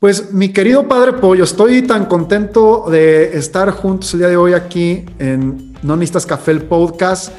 [0.00, 4.54] Pues mi querido padre Pollo, estoy tan contento de estar juntos el día de hoy
[4.54, 7.34] aquí en No Café el podcast.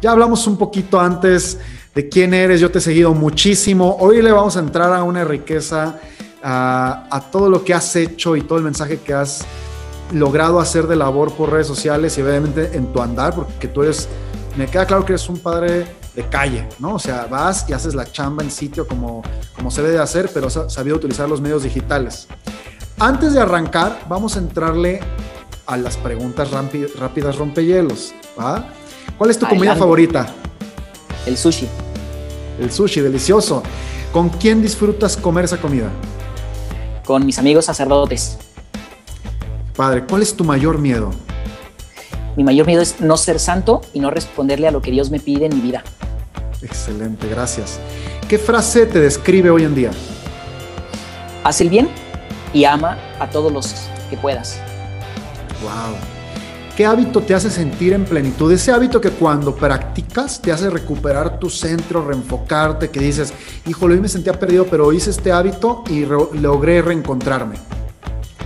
[0.00, 1.58] Ya hablamos un poquito antes
[1.92, 3.96] de quién eres, yo te he seguido muchísimo.
[3.98, 5.98] Hoy le vamos a entrar a una riqueza,
[6.40, 9.44] a, a todo lo que has hecho y todo el mensaje que has
[10.12, 14.08] logrado hacer de labor por redes sociales y obviamente en tu andar, porque tú eres,
[14.56, 15.84] me queda claro que eres un padre
[16.14, 16.94] de calle, ¿no?
[16.94, 19.22] O sea, vas y haces la chamba en sitio como,
[19.54, 22.28] como se debe hacer, pero has sabido utilizar los medios digitales.
[22.98, 25.00] Antes de arrancar, vamos a entrarle
[25.66, 28.68] a las preguntas rápidas rompehielos, ¿va?
[29.18, 30.26] ¿Cuál es tu comida favorita?
[31.26, 31.68] El sushi.
[32.60, 33.62] El sushi, delicioso.
[34.12, 35.88] ¿Con quién disfrutas comer esa comida?
[37.04, 38.38] Con mis amigos sacerdotes.
[39.74, 41.10] Padre, ¿cuál es tu mayor miedo?
[42.36, 45.18] Mi mayor miedo es no ser santo y no responderle a lo que Dios me
[45.18, 45.82] pide en mi vida.
[46.64, 47.78] Excelente, gracias.
[48.26, 49.90] ¿Qué frase te describe hoy en día?
[51.44, 51.90] Haz el bien
[52.54, 53.74] y ama a todos los
[54.08, 54.58] que puedas.
[55.62, 55.94] Wow.
[56.74, 58.50] ¿Qué hábito te hace sentir en plenitud?
[58.50, 63.32] Ese hábito que cuando practicas te hace recuperar tu centro, reenfocarte, que dices,
[63.66, 67.56] híjole, hoy me sentía perdido, pero hice este hábito y logré reencontrarme.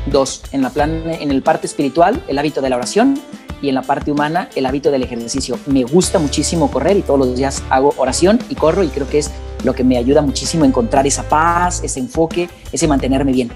[0.07, 3.19] Dos, en, la plan, en el parte espiritual, el hábito de la oración
[3.63, 5.59] y en la parte humana, el hábito del ejercicio.
[5.67, 9.19] Me gusta muchísimo correr y todos los días hago oración y corro y creo que
[9.19, 9.31] es
[9.65, 13.51] lo que me ayuda muchísimo a encontrar esa paz, ese enfoque, ese mantenerme bien.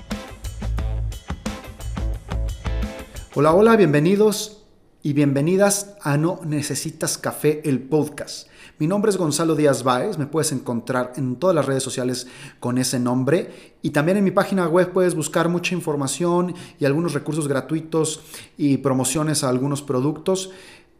[3.34, 4.64] Hola, hola, bienvenidos
[5.02, 8.48] y bienvenidas a No Necesitas Café, el podcast.
[8.78, 12.26] Mi nombre es Gonzalo Díaz Báez, me puedes encontrar en todas las redes sociales
[12.58, 17.12] con ese nombre y también en mi página web puedes buscar mucha información y algunos
[17.12, 18.22] recursos gratuitos
[18.56, 20.50] y promociones a algunos productos.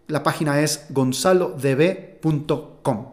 [0.07, 3.07] La página es gonzalodb.com.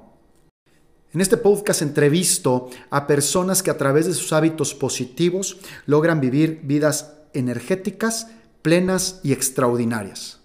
[1.11, 6.61] En este podcast entrevisto a personas que a través de sus hábitos positivos logran vivir
[6.63, 8.27] vidas energéticas,
[8.61, 10.41] plenas y extraordinarias.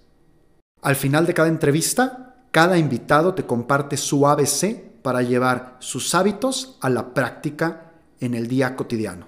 [0.81, 2.24] Al final de cada entrevista,
[2.55, 8.47] cada invitado te comparte su ABC para llevar sus hábitos a la práctica en el
[8.47, 9.27] día cotidiano.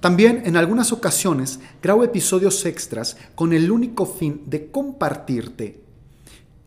[0.00, 5.84] También en algunas ocasiones grabo episodios extras con el único fin de compartirte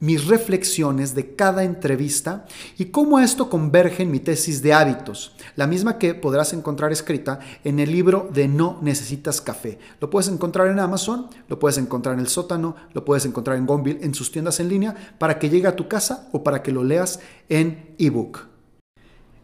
[0.01, 2.45] mis reflexiones de cada entrevista
[2.77, 7.39] y cómo esto converge en mi tesis de hábitos, la misma que podrás encontrar escrita
[7.63, 9.77] en el libro de No Necesitas Café.
[10.01, 13.67] Lo puedes encontrar en Amazon, lo puedes encontrar en el sótano, lo puedes encontrar en
[13.67, 16.71] Gonville, en sus tiendas en línea, para que llegue a tu casa o para que
[16.71, 18.47] lo leas en ebook.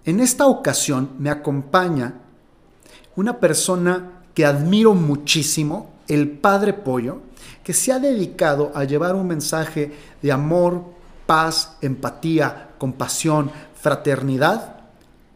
[0.05, 2.15] En esta ocasión me acompaña
[3.15, 7.21] una persona que admiro muchísimo, el Padre Pollo,
[7.63, 9.91] que se ha dedicado a llevar un mensaje
[10.21, 10.83] de amor,
[11.25, 14.77] paz, empatía, compasión, fraternidad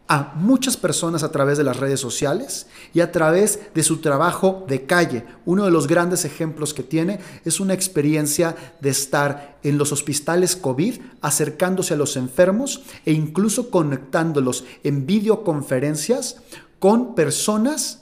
[0.08, 4.66] a muchas personas a través de las redes sociales y a través de su trabajo
[4.68, 5.24] de calle.
[5.46, 10.54] Uno de los grandes ejemplos que tiene es una experiencia de estar en los hospitales
[10.54, 16.36] COVID acercándose a los enfermos e incluso conectándolos en videoconferencias
[16.78, 18.01] con personas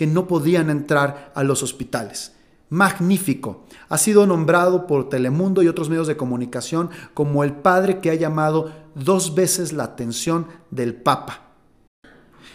[0.00, 2.32] que no podían entrar a los hospitales
[2.70, 3.66] magnífico.
[3.90, 8.14] Ha sido nombrado por Telemundo y otros medios de comunicación como el padre que ha
[8.14, 11.50] llamado dos veces la atención del Papa.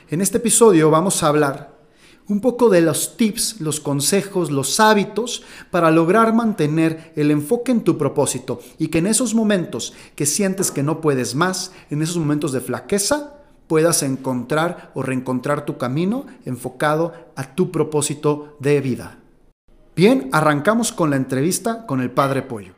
[0.10, 1.76] En este episodio vamos a hablar
[2.28, 7.84] un poco de los tips, los consejos, los hábitos para lograr mantener el enfoque en
[7.84, 12.18] tu propósito y que en esos momentos que sientes que no puedes más, en esos
[12.18, 13.35] momentos de flaqueza,
[13.68, 19.18] puedas encontrar o reencontrar tu camino enfocado a tu propósito de vida.
[19.96, 22.74] Bien, arrancamos con la entrevista con el Padre Pollo.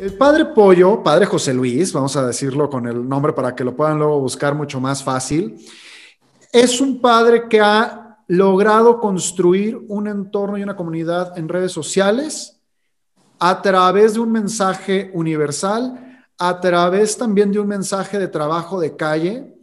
[0.00, 3.74] El Padre Pollo, Padre José Luis, vamos a decirlo con el nombre para que lo
[3.74, 5.56] puedan luego buscar mucho más fácil,
[6.52, 12.60] es un padre que ha logrado construir un entorno y una comunidad en redes sociales
[13.40, 16.04] a través de un mensaje universal
[16.38, 19.54] a través también de un mensaje de trabajo de calle.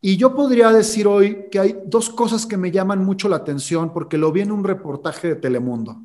[0.00, 3.92] Y yo podría decir hoy que hay dos cosas que me llaman mucho la atención
[3.92, 6.02] porque lo vi en un reportaje de Telemundo,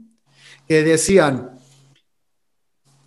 [0.67, 1.59] que decían,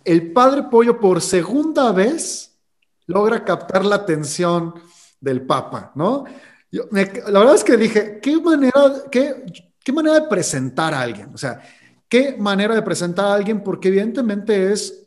[0.03, 2.59] el padre Pollo por segunda vez
[3.07, 4.75] logra captar la atención
[5.19, 6.25] del Papa, ¿no?
[6.73, 8.73] La verdad es que dije, ¿qué manera,
[9.11, 9.45] qué,
[9.83, 11.29] qué manera de presentar a alguien?
[11.33, 11.61] O sea,
[12.09, 13.63] ¿qué manera de presentar a alguien?
[13.63, 15.03] Porque evidentemente es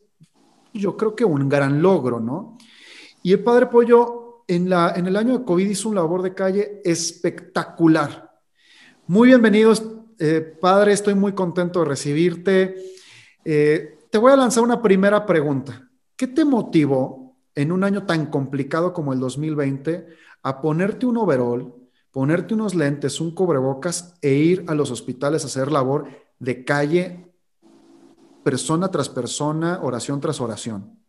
[0.73, 2.59] yo creo que un gran logro, ¿no?
[3.23, 6.35] Y el Padre Pollo en, la, en el año de COVID hizo una labor de
[6.35, 8.31] calle espectacular.
[9.07, 9.83] Muy bienvenidos,
[10.19, 12.77] eh, Padre, estoy muy contento de recibirte.
[13.45, 15.89] Eh, te voy a lanzar una primera pregunta.
[16.15, 20.07] ¿Qué te motivó en un año tan complicado como el 2020
[20.47, 21.75] a ponerte un overall,
[22.13, 26.07] ponerte unos lentes, un cubrebocas e ir a los hospitales a hacer labor
[26.39, 27.33] de calle,
[28.45, 31.01] persona tras persona, oración tras oración?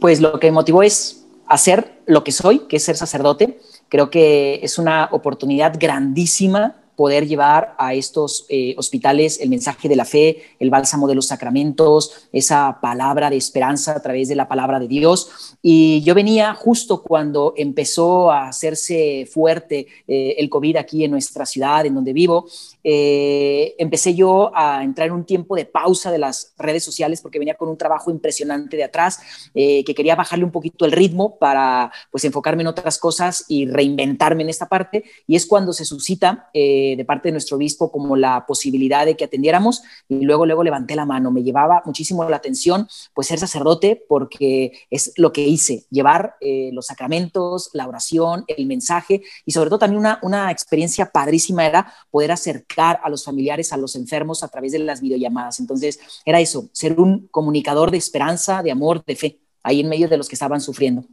[0.00, 3.60] Pues lo que me motivó es hacer lo que soy, que es ser sacerdote.
[3.88, 9.96] Creo que es una oportunidad grandísima poder llevar a estos eh, hospitales el mensaje de
[9.96, 14.48] la fe, el bálsamo de los sacramentos, esa palabra de esperanza a través de la
[14.48, 15.56] palabra de Dios.
[15.62, 21.46] Y yo venía justo cuando empezó a hacerse fuerte eh, el COVID aquí en nuestra
[21.46, 22.46] ciudad, en donde vivo,
[22.84, 27.38] eh, empecé yo a entrar en un tiempo de pausa de las redes sociales porque
[27.38, 29.20] venía con un trabajo impresionante de atrás,
[29.54, 34.42] que quería bajarle un poquito el ritmo para pues enfocarme en otras cosas y reinventarme
[34.42, 35.04] en esta parte.
[35.26, 36.50] Y es cuando se suscita
[36.96, 40.94] de, parte de nuestro obispo como la posibilidad de que atendiéramos y luego, luego levanté
[40.96, 41.30] la mano.
[41.30, 46.70] Me llevaba muchísimo la atención pues ser sacerdote porque es lo que hice, llevar eh,
[46.72, 51.92] los sacramentos, la oración, el mensaje y sobre todo también una, una experiencia padrísima era
[52.10, 55.60] poder acercar a los familiares, a los enfermos a través de las videollamadas.
[55.60, 60.08] Entonces era eso, ser un comunicador de esperanza, de amor, de fe, ahí en medio
[60.08, 61.04] de los que estaban sufriendo.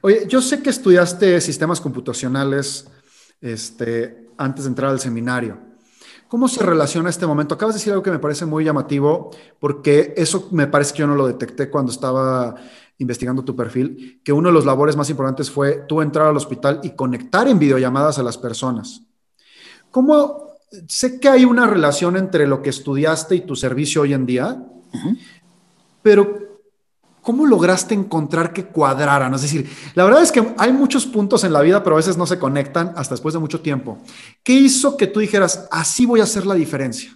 [0.00, 2.86] Oye, yo sé que estudiaste sistemas computacionales
[3.40, 5.58] este, antes de entrar al seminario.
[6.28, 7.54] ¿Cómo se relaciona este momento?
[7.54, 9.30] Acabas de decir algo que me parece muy llamativo,
[9.60, 12.56] porque eso me parece que yo no lo detecté cuando estaba
[12.98, 16.80] investigando tu perfil, que uno de los labores más importantes fue tú entrar al hospital
[16.82, 19.02] y conectar en videollamadas a las personas.
[19.90, 20.46] ¿Cómo
[20.88, 24.64] sé que hay una relación entre lo que estudiaste y tu servicio hoy en día?
[26.02, 26.45] Pero
[27.26, 29.34] ¿cómo lograste encontrar que cuadraran?
[29.34, 32.16] Es decir, la verdad es que hay muchos puntos en la vida, pero a veces
[32.16, 33.98] no se conectan hasta después de mucho tiempo.
[34.44, 37.10] ¿Qué hizo que tú dijeras, así voy a hacer la diferencia?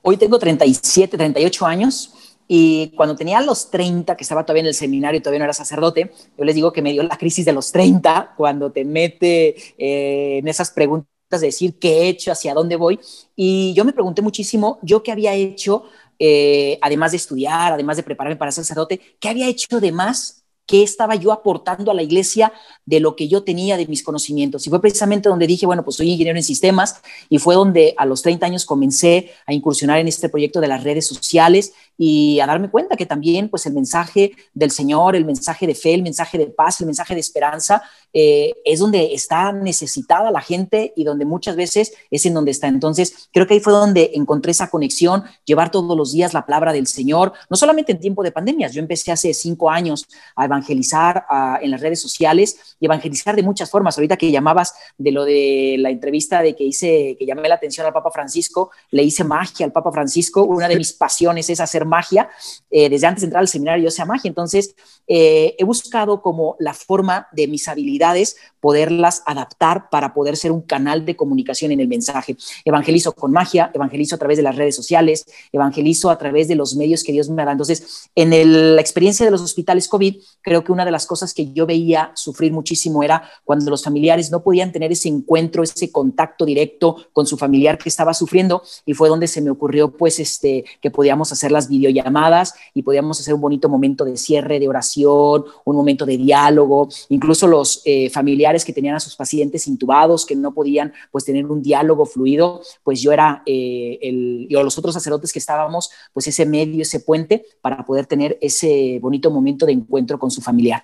[0.00, 2.14] Hoy tengo 37, 38 años.
[2.48, 5.52] Y cuando tenía los 30, que estaba todavía en el seminario y todavía no era
[5.52, 9.54] sacerdote, yo les digo que me dio la crisis de los 30, cuando te mete
[9.76, 11.08] eh, en esas preguntas
[11.40, 12.98] de decir qué he hecho, hacia dónde voy.
[13.36, 15.84] Y yo me pregunté muchísimo, yo qué había hecho
[16.18, 20.43] eh, además de estudiar, además de prepararme para ser sacerdote, ¿qué había hecho de más?
[20.66, 22.52] ¿Qué estaba yo aportando a la iglesia
[22.86, 24.66] de lo que yo tenía de mis conocimientos?
[24.66, 28.06] Y fue precisamente donde dije, bueno, pues soy ingeniero en sistemas y fue donde a
[28.06, 32.46] los 30 años comencé a incursionar en este proyecto de las redes sociales y a
[32.46, 36.38] darme cuenta que también pues el mensaje del Señor, el mensaje de fe, el mensaje
[36.38, 37.82] de paz, el mensaje de esperanza
[38.12, 42.68] eh, es donde está necesitada la gente y donde muchas veces es en donde está.
[42.68, 46.72] Entonces creo que ahí fue donde encontré esa conexión, llevar todos los días la palabra
[46.72, 50.06] del Señor, no solamente en tiempo de pandemias, yo empecé hace cinco años
[50.36, 51.26] a evangelizar
[51.60, 53.96] en las redes sociales y evangelizar de muchas formas.
[53.98, 57.86] Ahorita que llamabas de lo de la entrevista de que hice, que llamé la atención
[57.86, 61.84] al Papa Francisco, le hice magia al Papa Francisco, una de mis pasiones es hacer
[61.84, 62.28] magia.
[62.70, 64.74] Eh, desde antes de entrar al seminario yo hacía magia, entonces
[65.06, 70.62] eh, he buscado como la forma de mis habilidades poderlas adaptar para poder ser un
[70.62, 72.36] canal de comunicación en el mensaje.
[72.64, 76.74] Evangelizo con magia, evangelizo a través de las redes sociales, evangelizo a través de los
[76.74, 77.52] medios que Dios me da.
[77.52, 78.30] Entonces, en
[78.74, 82.12] la experiencia de los hospitales COVID, creo que una de las cosas que yo veía
[82.14, 87.26] sufrir muchísimo era cuando los familiares no podían tener ese encuentro, ese contacto directo con
[87.26, 91.32] su familiar que estaba sufriendo y fue donde se me ocurrió pues este que podíamos
[91.32, 96.04] hacer las videollamadas y podíamos hacer un bonito momento de cierre, de oración, un momento
[96.04, 100.92] de diálogo, incluso los eh, familiares que tenían a sus pacientes intubados, que no podían
[101.10, 105.38] pues tener un diálogo fluido, pues yo era eh, el, y los otros sacerdotes que
[105.38, 110.30] estábamos, pues ese medio, ese puente para poder tener ese bonito momento de encuentro con
[110.34, 110.82] su familiar.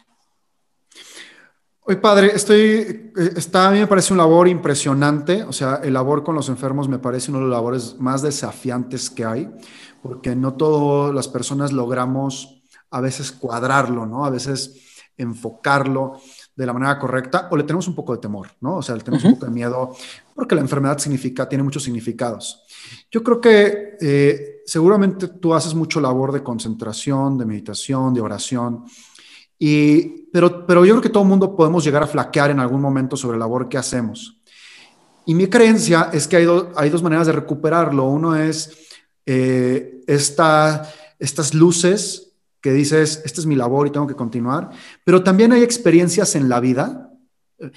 [1.82, 5.94] Oye, padre, estoy, eh, está, a mí me parece una labor impresionante, o sea, el
[5.94, 9.50] labor con los enfermos me parece uno de los labores más desafiantes que hay,
[10.02, 14.24] porque no todas las personas logramos a veces cuadrarlo, ¿no?
[14.24, 16.20] A veces enfocarlo
[16.56, 18.76] de la manera correcta o le tenemos un poco de temor, ¿no?
[18.76, 19.94] O sea, le tenemos un poco de miedo
[20.34, 22.62] porque la enfermedad significa, tiene muchos significados.
[23.10, 28.84] Yo creo que eh, seguramente tú haces mucho labor de concentración, de meditación, de oración,
[29.62, 32.80] y, pero, pero yo creo que todo el mundo podemos llegar a flaquear en algún
[32.80, 34.40] momento sobre la labor que hacemos.
[35.26, 38.08] Y mi creencia es que hay, hay dos maneras de recuperarlo.
[38.08, 38.74] Uno es
[39.26, 44.70] eh, esta, estas luces que dices, esta es mi labor y tengo que continuar,
[45.04, 47.10] pero también hay experiencias en la vida
[47.58, 47.70] eh,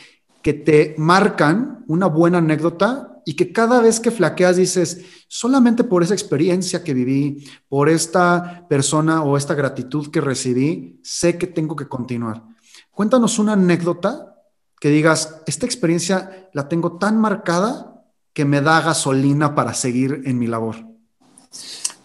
[0.43, 6.03] que te marcan una buena anécdota y que cada vez que flaqueas dices, solamente por
[6.03, 11.75] esa experiencia que viví, por esta persona o esta gratitud que recibí, sé que tengo
[11.75, 12.43] que continuar.
[12.91, 14.35] Cuéntanos una anécdota
[14.79, 20.37] que digas, esta experiencia la tengo tan marcada que me da gasolina para seguir en
[20.37, 20.75] mi labor.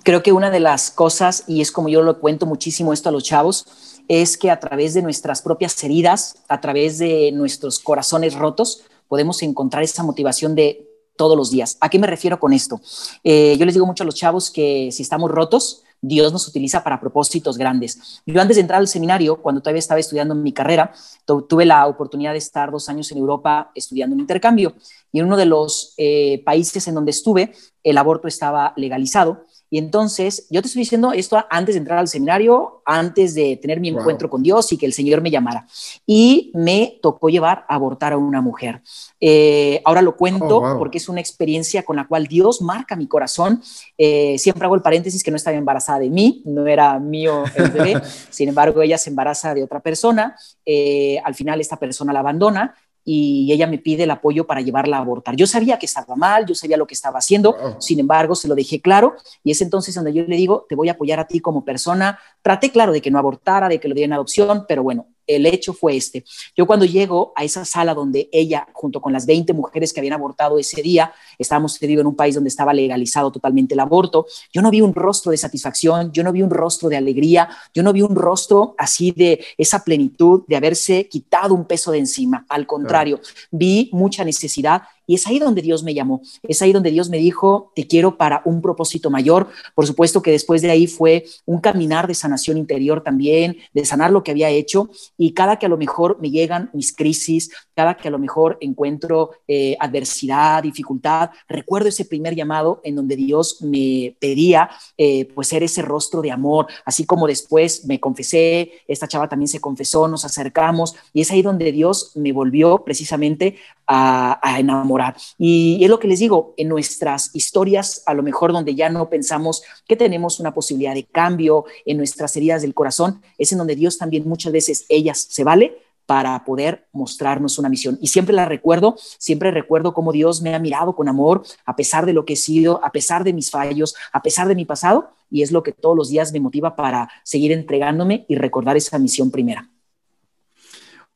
[0.05, 3.13] Creo que una de las cosas, y es como yo lo cuento muchísimo esto a
[3.13, 3.67] los chavos,
[4.09, 9.43] es que a través de nuestras propias heridas, a través de nuestros corazones rotos, podemos
[9.43, 10.87] encontrar esa motivación de
[11.17, 11.77] todos los días.
[11.81, 12.81] ¿A qué me refiero con esto?
[13.23, 16.85] Eh, yo les digo mucho a los chavos que si estamos rotos, Dios nos utiliza
[16.85, 18.23] para propósitos grandes.
[18.25, 20.93] Yo antes de entrar al seminario, cuando todavía estaba estudiando mi carrera,
[21.27, 24.75] tuve la oportunidad de estar dos años en Europa estudiando un intercambio.
[25.11, 29.45] Y en uno de los eh, países en donde estuve, el aborto estaba legalizado.
[29.71, 33.81] Y entonces, yo te estoy diciendo esto antes de entrar al seminario, antes de tener
[33.81, 35.67] mi encuentro con Dios y que el Señor me llamara.
[36.07, 38.83] Y me tocó llevar a abortar a una mujer.
[39.21, 43.07] Eh, ahora lo cuento oh, porque es una experiencia con la cual Dios marca mi
[43.07, 43.63] corazón.
[43.99, 47.71] Eh, siempre hago el paréntesis que no estaba embarazada de mí, no era mío el
[47.71, 48.03] bebé.
[48.31, 50.37] Sin embargo, ella se embaraza de otra persona.
[50.65, 52.75] Eh, al final, esta persona la abandona
[53.11, 55.35] y ella me pide el apoyo para llevarla a abortar.
[55.35, 58.55] Yo sabía que estaba mal, yo sabía lo que estaba haciendo, sin embargo, se lo
[58.55, 61.41] dejé claro y es entonces donde yo le digo, te voy a apoyar a ti
[61.41, 62.19] como persona.
[62.43, 65.47] Traté claro de que no abortara, de que lo diera en adopción, pero bueno, el
[65.47, 66.25] hecho fue este.
[66.57, 70.15] Yo cuando llego a esa sala donde ella, junto con las 20 mujeres que habían
[70.15, 74.71] abortado ese día, estábamos en un país donde estaba legalizado totalmente el aborto, yo no
[74.71, 78.03] vi un rostro de satisfacción, yo no vi un rostro de alegría, yo no vi
[78.03, 82.47] un rostro así de esa plenitud de haberse quitado un peso de encima.
[82.49, 83.21] Al contrario,
[83.51, 87.17] vi mucha necesidad y es ahí donde Dios me llamó, es ahí donde Dios me
[87.17, 89.49] dijo, te quiero para un propósito mayor.
[89.75, 94.11] Por supuesto que después de ahí fue un caminar de sanación interior también, de sanar
[94.13, 94.91] lo que había hecho.
[95.17, 98.59] Y cada que a lo mejor me llegan mis crisis, cada que a lo mejor
[98.61, 105.49] encuentro eh, adversidad, dificultad, recuerdo ese primer llamado en donde Dios me pedía eh, pues
[105.49, 110.07] ser ese rostro de amor, así como después me confesé, esta chava también se confesó,
[110.07, 114.98] nos acercamos y es ahí donde Dios me volvió precisamente a, a enamorar
[115.39, 119.09] y, es lo que les digo, en nuestras historias, a lo mejor donde ya no
[119.09, 123.77] pensamos que tenemos una posibilidad de cambio en nuestras heridas del corazón, es en donde
[123.77, 127.99] Dios también muchas veces, ellas se vale para poder mostrarnos una misión.
[128.01, 132.07] Y siempre la recuerdo, siempre recuerdo cómo Dios me ha mirado con amor, a pesar
[132.07, 135.11] de lo que he sido, a pesar de mis fallos, a pesar de mi pasado,
[135.31, 138.99] y es lo que todos los días me motiva para seguir entregándome y recordar esa
[138.99, 139.69] misión primera.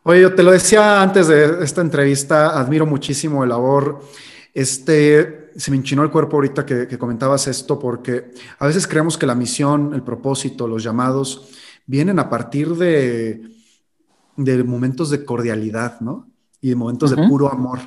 [0.04, 4.00] Oye, yo te lo decía antes de esta entrevista, admiro muchísimo el labor.
[4.52, 9.26] Este, se me enchinó el cuerpo ahorita que, comentabas esto, porque a veces creemos que
[9.26, 11.50] la misión, el propósito, los llamados,
[11.86, 13.42] vienen a partir de,
[14.36, 16.28] de momentos de cordialidad, ¿no?
[16.60, 17.78] Y de momentos de puro amor.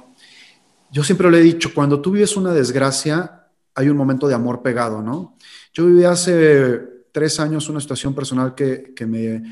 [0.94, 4.62] Yo siempre lo he dicho, cuando tú vives una desgracia, hay un momento de amor
[4.62, 5.36] pegado, ¿no?
[5.74, 6.80] Yo viví hace
[7.12, 9.44] tres años una situación personal que, que me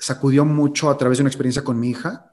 [0.00, 2.32] sacudió mucho a través de una experiencia con mi hija.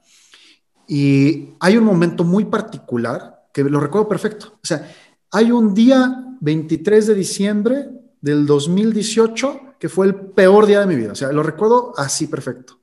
[0.86, 4.58] Y hay un momento muy particular que lo recuerdo perfecto.
[4.62, 4.90] O sea,
[5.30, 7.88] hay un día 23 de diciembre
[8.20, 11.12] del 2018 que fue el peor día de mi vida.
[11.12, 12.80] O sea, lo recuerdo así perfecto.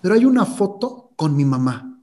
[0.00, 2.00] Pero hay una foto con mi mamá.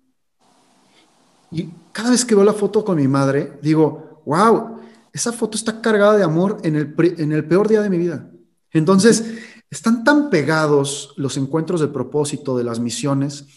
[1.52, 4.80] Y cada vez que veo la foto con mi madre, digo, wow,
[5.14, 8.30] esa foto está cargada de amor en el, en el peor día de mi vida.
[8.72, 9.24] Entonces,
[9.70, 13.48] están tan pegados los encuentros de propósito de las misiones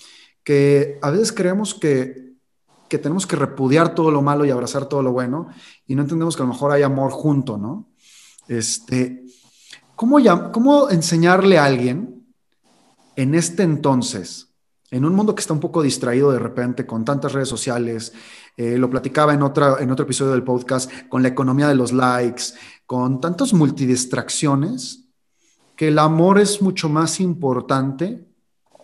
[0.42, 2.32] que a veces creemos que,
[2.88, 5.48] que tenemos que repudiar todo lo malo y abrazar todo lo bueno
[5.86, 7.90] y no entendemos que a lo mejor hay amor junto, ¿no?
[8.48, 9.24] Este,
[9.94, 10.18] ¿cómo,
[10.52, 12.26] ¿Cómo enseñarle a alguien
[13.16, 14.54] en este entonces,
[14.90, 18.12] en un mundo que está un poco distraído de repente con tantas redes sociales,
[18.56, 21.92] eh, lo platicaba en, otra, en otro episodio del podcast, con la economía de los
[21.92, 22.44] likes,
[22.86, 25.07] con tantas multidistracciones,
[25.78, 28.26] que el amor es mucho más importante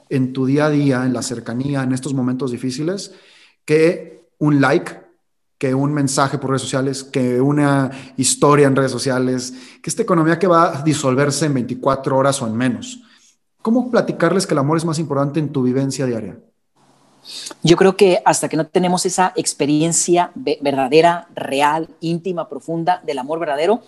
[0.09, 3.13] en tu día a día, en la cercanía, en estos momentos difíciles,
[3.65, 5.01] que un like,
[5.59, 10.39] que un mensaje por redes sociales, que una historia en redes sociales, que esta economía
[10.39, 13.01] que va a disolverse en 24 horas o en menos.
[13.61, 16.39] ¿Cómo platicarles que el amor es más importante en tu vivencia diaria?
[17.65, 23.41] Yo creo que hasta que no tenemos esa experiencia verdadera, real, íntima, profunda del amor
[23.41, 23.83] verdadero,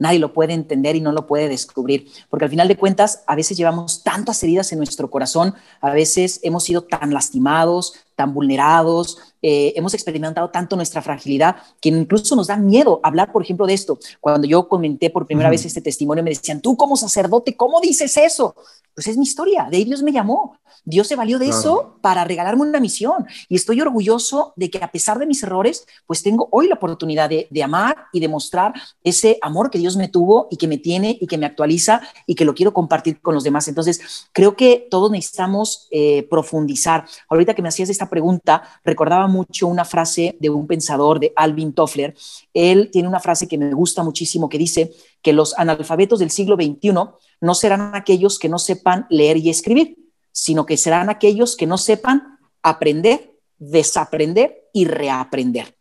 [0.00, 3.36] nadie lo puede entender y no lo puede descubrir, porque al final de cuentas a
[3.36, 9.16] veces llevamos tantas heridas en nuestro corazón, a veces hemos sido tan lastimados, tan vulnerados,
[9.40, 13.72] eh, hemos experimentado tanto nuestra fragilidad que incluso nos da miedo hablar, por ejemplo, de
[13.72, 13.98] esto.
[14.20, 18.14] Cuando yo comenté por primera vez este testimonio, me decían, tú como sacerdote, ¿cómo dices
[18.18, 18.54] eso?
[18.92, 20.60] Pues es mi historia, de ahí Dios me llamó.
[20.84, 24.90] Dios se valió de eso para regalarme una misión y estoy orgulloso de que a
[24.90, 28.72] pesar de mis errores, pues tengo hoy la oportunidad de, de amar y demostrar
[29.04, 32.34] ese amor que Dios me tuvo y que me tiene y que me actualiza y
[32.34, 33.68] que lo quiero compartir con los demás.
[33.68, 37.06] Entonces, creo que todos necesitamos eh, profundizar.
[37.28, 41.72] Ahorita que me hacías esta pregunta, recordaba mucho una frase de un pensador de Alvin
[41.72, 42.14] Toffler.
[42.52, 46.56] Él tiene una frase que me gusta muchísimo que dice que los analfabetos del siglo
[46.56, 46.92] XXI
[47.40, 49.96] no serán aquellos que no sepan leer y escribir,
[50.32, 55.74] sino que serán aquellos que no sepan aprender, desaprender y reaprender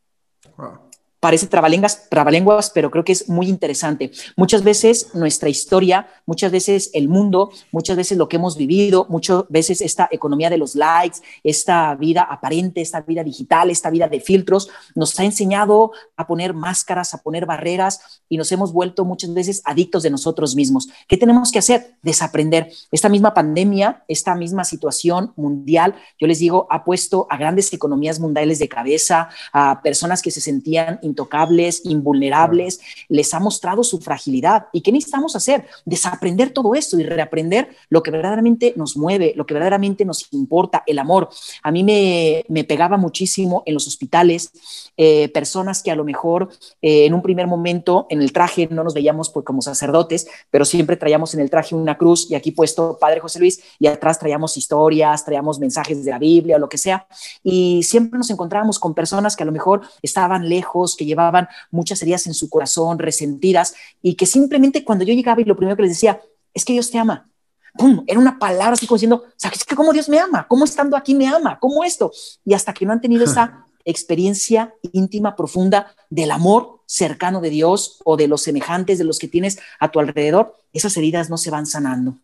[1.19, 4.11] parece trabalenguas, trabalenguas, pero creo que es muy interesante.
[4.38, 9.43] Muchas veces nuestra historia, muchas veces el mundo, muchas veces lo que hemos vivido, muchas
[9.49, 14.21] veces esta economía de los likes, esta vida aparente, esta vida digital, esta vida de
[14.21, 19.33] filtros, nos ha enseñado a poner máscaras, a poner barreras y nos hemos vuelto muchas
[19.33, 20.88] veces adictos de nosotros mismos.
[21.07, 21.95] ¿Qué tenemos que hacer?
[22.01, 22.71] Desaprender.
[22.91, 28.19] Esta misma pandemia, esta misma situación mundial, yo les digo, ha puesto a grandes economías
[28.19, 34.67] mundiales de cabeza, a personas que se sentían intocables, invulnerables, les ha mostrado su fragilidad.
[34.71, 35.65] ¿Y qué necesitamos hacer?
[35.85, 40.83] Desaprender todo esto y reaprender lo que verdaderamente nos mueve, lo que verdaderamente nos importa,
[40.87, 41.29] el amor.
[41.63, 44.51] A mí me, me pegaba muchísimo en los hospitales
[44.97, 46.49] eh, personas que a lo mejor
[46.81, 50.65] eh, en un primer momento en el traje no nos veíamos pues, como sacerdotes, pero
[50.65, 54.19] siempre traíamos en el traje una cruz y aquí puesto Padre José Luis y atrás
[54.19, 57.07] traíamos historias, traíamos mensajes de la Biblia o lo que sea.
[57.43, 62.01] Y siempre nos encontrábamos con personas que a lo mejor estaban lejos, que llevaban muchas
[62.01, 65.84] heridas en su corazón, resentidas, y que simplemente cuando yo llegaba y lo primero que
[65.84, 66.20] les decía,
[66.53, 67.29] es que Dios te ama.
[67.77, 68.03] ¡Pum!
[68.06, 70.46] Era una palabra así como diciendo, ¿sabes que cómo Dios me ama?
[70.50, 71.58] ¿Cómo estando aquí me ama?
[71.58, 72.12] ¿Cómo esto?
[72.44, 78.01] Y hasta que no han tenido esa experiencia íntima, profunda del amor cercano de Dios
[78.03, 81.50] o de los semejantes, de los que tienes a tu alrededor, esas heridas no se
[81.50, 82.15] van sanando.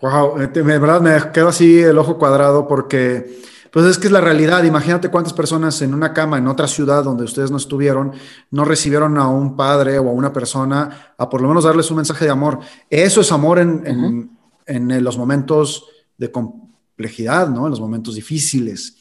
[0.00, 3.40] Wow, de verdad me quedo así el ojo cuadrado porque
[3.72, 4.62] pues es que es la realidad.
[4.64, 8.12] Imagínate cuántas personas en una cama en otra ciudad donde ustedes no estuvieron
[8.50, 11.96] no recibieron a un padre o a una persona a por lo menos darles un
[11.96, 12.58] mensaje de amor.
[12.90, 14.30] Eso es amor en,
[14.66, 15.86] en, los momentos
[16.18, 17.64] de complejidad, ¿no?
[17.64, 18.98] En los momentos difíciles.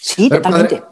[0.00, 0.84] Sí, totalmente.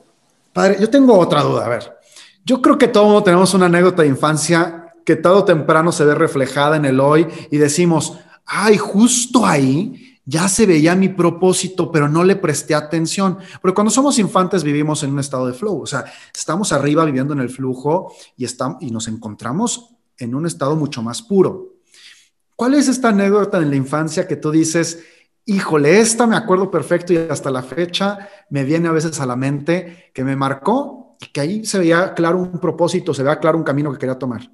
[0.52, 1.64] Padre, yo tengo otra duda.
[1.64, 1.96] A ver,
[2.44, 6.16] yo creo que todos tenemos una anécdota de infancia que todo o temprano se ve
[6.16, 12.08] reflejada en el hoy y decimos, ay, justo ahí ya se veía mi propósito, pero
[12.08, 13.38] no le presté atención.
[13.60, 17.34] Porque cuando somos infantes vivimos en un estado de flow, o sea, estamos arriba viviendo
[17.34, 21.74] en el flujo y, estamos, y nos encontramos en un estado mucho más puro.
[22.54, 25.02] ¿Cuál es esta anécdota en la infancia que tú dices,
[25.44, 29.34] híjole, esta me acuerdo perfecto y hasta la fecha me viene a veces a la
[29.36, 33.58] mente que me marcó y que ahí se veía claro un propósito, se veía claro
[33.58, 34.48] un camino que quería tomar?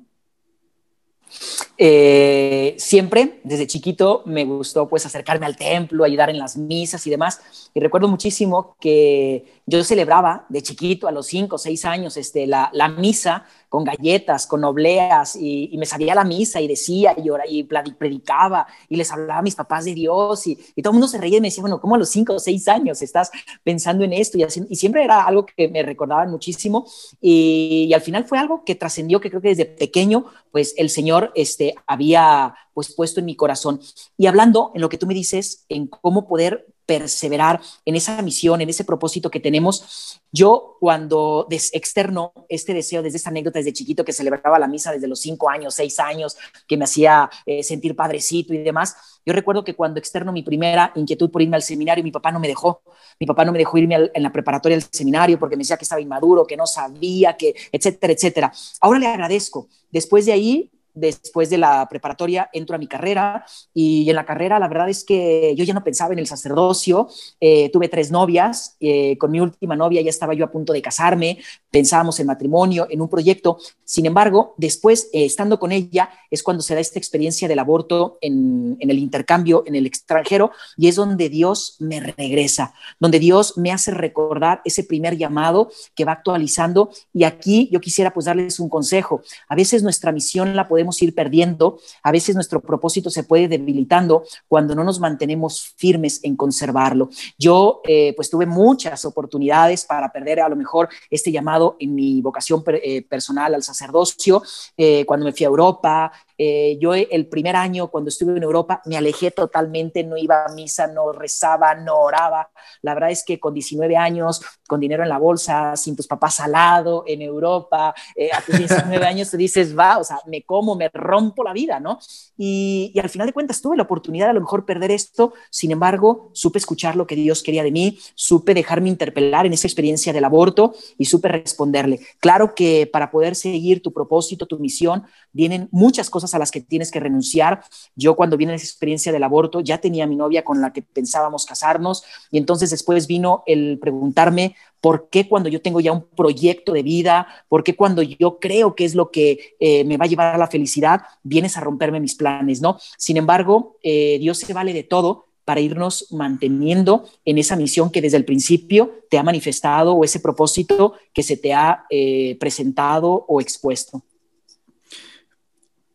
[1.81, 7.11] Eh, siempre, desde chiquito, me gustó pues acercarme al templo, ayudar en las misas y
[7.11, 7.71] demás.
[7.73, 12.47] Y recuerdo muchísimo que yo celebraba de chiquito, a los cinco o seis años, este,
[12.47, 17.29] la, misa con galletas, con obleas, y, me salía a la misa y decía y,
[17.51, 21.19] y predicaba y les hablaba a mis papás de Dios y, todo el mundo se
[21.19, 23.31] reía y me decía, bueno, ¿cómo a los cinco o seis años estás
[23.63, 24.39] pensando en esto?
[24.39, 26.87] Y, y siempre era algo que me recordaban muchísimo
[27.21, 31.31] y, al final fue algo que trascendió, que creo que desde pequeño, pues el Señor
[31.35, 33.81] este, había pues puesto en mi corazón.
[34.17, 38.62] Y hablando en lo que tú me dices, en cómo poder perseverar en esa misión,
[38.62, 40.18] en ese propósito que tenemos.
[40.33, 45.07] Yo cuando externo este deseo desde esta anécdota desde chiquito que celebraba la misa desde
[45.07, 48.96] los cinco años, seis años, que me hacía eh, sentir padrecito y demás,
[49.27, 52.40] yo recuerdo que cuando externo mi primera inquietud por irme al seminario, mi papá no
[52.40, 52.81] me dejó,
[53.20, 55.85] mi papá no me dejó irme en la preparatoria del seminario porque me decía que
[55.85, 58.53] estaba inmaduro, que no sabía, que etcétera, etcétera.
[58.81, 59.68] Ahora le agradezco.
[59.90, 64.59] Después de ahí después de la preparatoria entro a mi carrera y en la carrera
[64.59, 67.09] la verdad es que yo ya no pensaba en el sacerdocio,
[67.41, 70.83] eh, tuve tres novias, eh, con mi última novia ya estaba yo a punto de
[70.83, 71.39] casarme,
[71.71, 76.63] pensábamos en matrimonio, en un proyecto, sin embargo, después, eh, estando con ella, es cuando
[76.63, 79.29] se da esta experiencia del aborto en, en el intercambio
[79.67, 84.85] en el extranjero y es donde Dios me regresa, donde Dios me hace recordar ese
[84.85, 89.23] primer llamado que va actualizando y aquí yo quisiera pues darles un consejo.
[89.49, 94.24] A veces nuestra misión la podemos ir perdiendo, a veces nuestro propósito se puede debilitando
[94.46, 97.11] cuando no nos mantenemos firmes en conservarlo.
[97.38, 102.20] Yo eh, pues tuve muchas oportunidades para perder a lo mejor este llamado en mi
[102.20, 104.42] vocación eh, personal al sacerdocio,
[104.77, 108.81] eh, cuando me fui a Europa, eh, yo el primer año cuando estuve en Europa
[108.85, 112.51] me alejé totalmente, no iba a misa, no rezaba, no oraba.
[112.83, 116.38] La verdad es que con 19 años, con dinero en la bolsa, sin tus papás
[116.38, 120.42] al lado, en Europa, eh, a tus 19 años te dices, va, o sea, me
[120.42, 121.98] como, me rompo la vida, ¿no?
[122.37, 125.33] Y, y al final de cuentas tuve la oportunidad de a lo mejor perder esto,
[125.51, 129.66] sin embargo, supe escuchar lo que Dios quería de mí, supe dejarme interpelar en esa
[129.66, 132.01] experiencia del aborto y supe responderle.
[132.20, 136.61] Claro que para poder seguir tu propósito, tu misión, vienen muchas cosas a las que
[136.61, 137.62] tienes que renunciar.
[137.95, 140.83] Yo cuando viene esa experiencia del aborto ya tenía a mi novia con la que
[140.83, 146.03] pensábamos casarnos y entonces después vino el preguntarme por qué cuando yo tengo ya un
[146.03, 150.05] proyecto de vida, por qué cuando yo creo que es lo que eh, me va
[150.05, 152.79] a llevar a la felicidad, vienes a romperme mis planes, ¿no?
[152.97, 158.03] Sin embargo, eh, Dios se vale de todo para irnos manteniendo en esa misión que
[158.03, 163.25] desde el principio te ha manifestado o ese propósito que se te ha eh, presentado
[163.27, 164.03] o expuesto.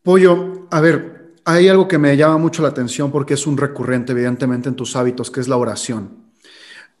[0.04, 4.12] Pollo, a ver, hay algo que me llama mucho la atención porque es un recurrente
[4.12, 6.26] evidentemente en tus hábitos, que es la oración.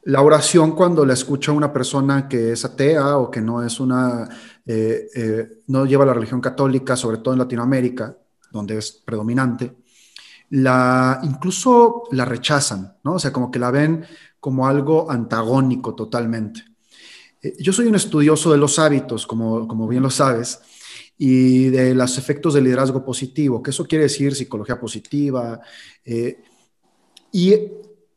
[0.04, 4.26] La oración cuando la escucha una persona que es atea o que no es una,
[4.64, 8.16] eh, eh, no lleva la religión católica, sobre todo en Latinoamérica,
[8.50, 9.76] donde es predominante,
[10.48, 13.16] la, incluso la rechazan, ¿no?
[13.16, 14.06] O sea, como que la ven
[14.40, 16.64] como algo antagónico totalmente.
[17.42, 20.62] Eh, yo soy un estudioso de los hábitos, como, como bien lo sabes,
[21.16, 25.60] y de los efectos del liderazgo positivo, que eso quiere decir psicología positiva.
[26.04, 26.42] Eh,
[27.32, 27.54] y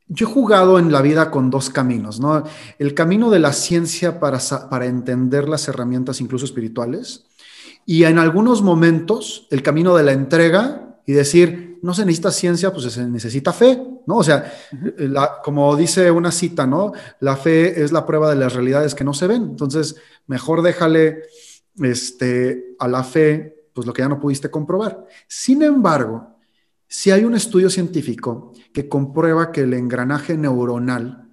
[0.08, 2.44] yo he jugado en la vida con dos caminos, ¿no?
[2.80, 7.26] El camino de la ciencia para, para entender las herramientas incluso espirituales,
[7.86, 12.74] y en algunos momentos el camino de la entrega y decir, no se necesita ciencia,
[12.74, 14.18] pues se necesita fe, ¿no?
[14.18, 14.54] O sea,
[15.42, 16.92] como dice una cita, ¿no?
[17.22, 19.44] La fe es la prueba de las realidades que no se ven.
[19.44, 19.96] Entonces,
[20.28, 21.24] mejor déjale
[21.82, 25.06] este, a la fe, pues lo que ya no pudiste comprobar.
[25.28, 26.36] Sin embargo,
[26.88, 31.30] si hay un estudio científico que comprueba que el engranaje neuronal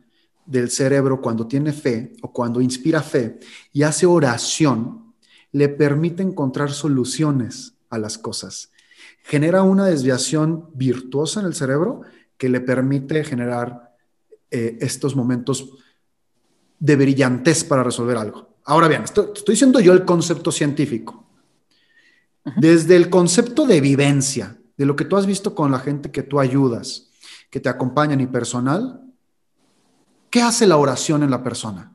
[0.46, 3.38] del cerebro cuando tiene fe o cuando inspira fe
[3.72, 5.14] y hace oración,
[5.52, 8.70] le permite encontrar soluciones a las cosas
[9.24, 12.02] genera una desviación virtuosa en el cerebro
[12.37, 13.96] que le permite generar
[14.50, 15.78] eh, estos momentos
[16.78, 18.54] de brillantez para resolver algo.
[18.64, 21.24] Ahora bien, estoy, diciendo yo el concepto científico.
[22.57, 26.22] Desde el concepto de vivencia, de lo que tú has visto con la gente que
[26.22, 27.11] tú ayudas,
[27.50, 29.00] que te acompañan y personal,
[30.31, 31.94] ¿qué hace la oración en la persona?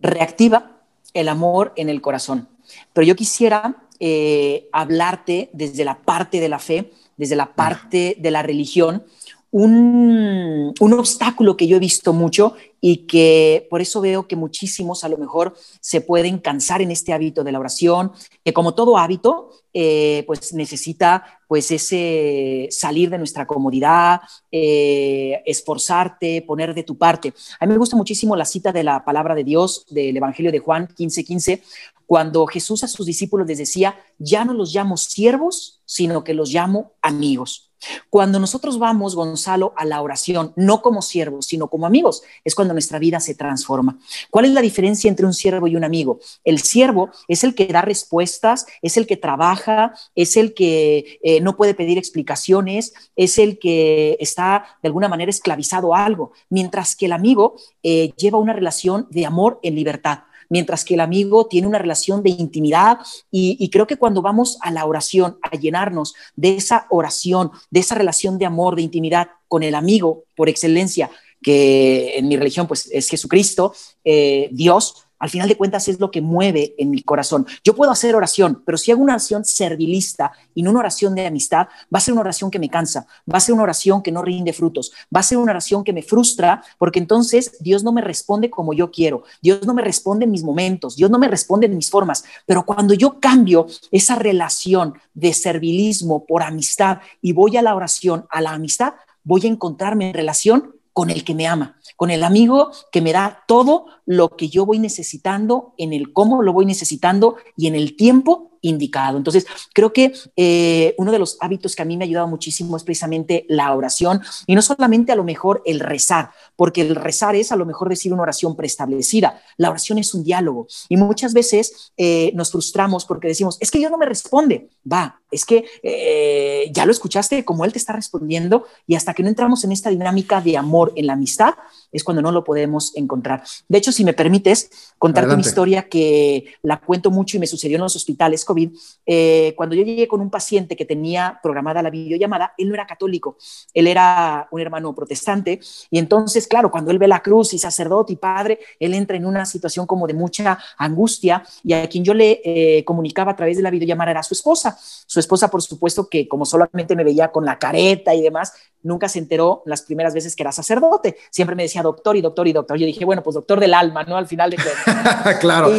[0.00, 0.82] Reactiva
[1.14, 2.48] el amor en el corazón.
[2.92, 8.30] Pero yo quisiera eh, hablarte desde la parte de la fe, desde la parte de
[8.30, 9.04] la religión,
[9.50, 15.04] un, un, obstáculo que yo he visto mucho y que por eso veo que muchísimos
[15.04, 18.12] a lo mejor se pueden cansar en este hábito de la oración,
[18.44, 26.42] que como todo hábito, eh, pues necesita pues ese salir de nuestra comodidad, eh, esforzarte,
[26.42, 27.34] poner de tu parte.
[27.60, 30.58] A mí me gusta muchísimo la cita de la palabra de Dios del Evangelio de
[30.58, 31.62] Juan 15:15, 15,
[32.06, 36.50] cuando Jesús a sus discípulos les decía, ya no los llamo siervos, sino que los
[36.50, 37.67] llamo amigos.
[38.10, 42.74] Cuando nosotros vamos, Gonzalo, a la oración, no como siervos, sino como amigos, es cuando
[42.74, 43.98] nuestra vida se transforma.
[44.30, 46.20] ¿Cuál es la diferencia entre un siervo y un amigo?
[46.44, 51.40] El siervo es el que da respuestas, es el que trabaja, es el que eh,
[51.40, 56.96] no puede pedir explicaciones, es el que está de alguna manera esclavizado a algo, mientras
[56.96, 61.46] que el amigo eh, lleva una relación de amor en libertad mientras que el amigo
[61.46, 62.98] tiene una relación de intimidad
[63.30, 67.94] y, creo que cuando vamos a la oración, a llenarnos de esa oración, de esa
[67.94, 71.10] relación de amor, de intimidad con el amigo por excelencia,
[71.42, 73.72] que en mi religión pues es Jesucristo,
[74.04, 77.46] eh, Dios, al final de cuentas es lo que mueve en mi corazón.
[77.64, 81.26] Yo puedo hacer oración, pero si hago una oración servilista y no una oración de
[81.26, 84.12] amistad, va a ser una oración que me cansa, va a ser una oración que
[84.12, 87.92] no rinde frutos, va a ser una oración que me frustra, porque entonces Dios no
[87.92, 91.28] me responde como yo quiero, Dios no me responde en mis momentos, Dios no me
[91.28, 97.32] responde en mis formas, pero cuando yo cambio esa relación de servilismo por amistad y
[97.32, 101.36] voy a la oración, a la amistad, voy a encontrarme en relación con el que
[101.36, 105.92] me ama, con el amigo que me da todo lo que yo voy necesitando, en
[105.92, 109.18] el cómo lo voy necesitando y en el tiempo indicado.
[109.18, 112.76] Entonces, creo que eh, uno de los hábitos que a mí me ha ayudado muchísimo
[112.76, 117.36] es precisamente la oración y no solamente a lo mejor el rezar, porque el rezar
[117.36, 119.40] es a lo mejor decir una oración preestablecida.
[119.56, 123.78] La oración es un diálogo y muchas veces eh, nos frustramos porque decimos, es que
[123.78, 124.70] Dios no me responde.
[124.90, 129.22] Va, es que eh, ya lo escuchaste como Él te está respondiendo y hasta que
[129.22, 131.54] no entramos en esta dinámica de amor en la amistad
[131.92, 133.42] es cuando no lo podemos encontrar.
[133.68, 137.76] De hecho, si me permites contarte una historia que la cuento mucho y me sucedió
[137.76, 138.70] en los hospitales COVID,
[139.06, 142.86] eh, cuando yo llegué con un paciente que tenía programada la videollamada, él no era
[142.86, 143.36] católico,
[143.74, 148.14] él era un hermano protestante y entonces, claro, cuando él ve la cruz y sacerdote
[148.14, 152.14] y padre, él entra en una situación como de mucha angustia y a quien yo
[152.14, 154.78] le eh, comunicaba a través de la videollamada era su esposa.
[154.80, 159.08] Su esposa, por supuesto, que como solamente me veía con la careta y demás, nunca
[159.08, 161.16] se enteró las primeras veces que era sacerdote.
[161.30, 162.76] Siempre me decía doctor y doctor y doctor.
[162.78, 164.16] Yo dije, bueno, pues doctor del alma, ¿no?
[164.16, 165.38] Al final de cuentas.
[165.40, 165.70] claro.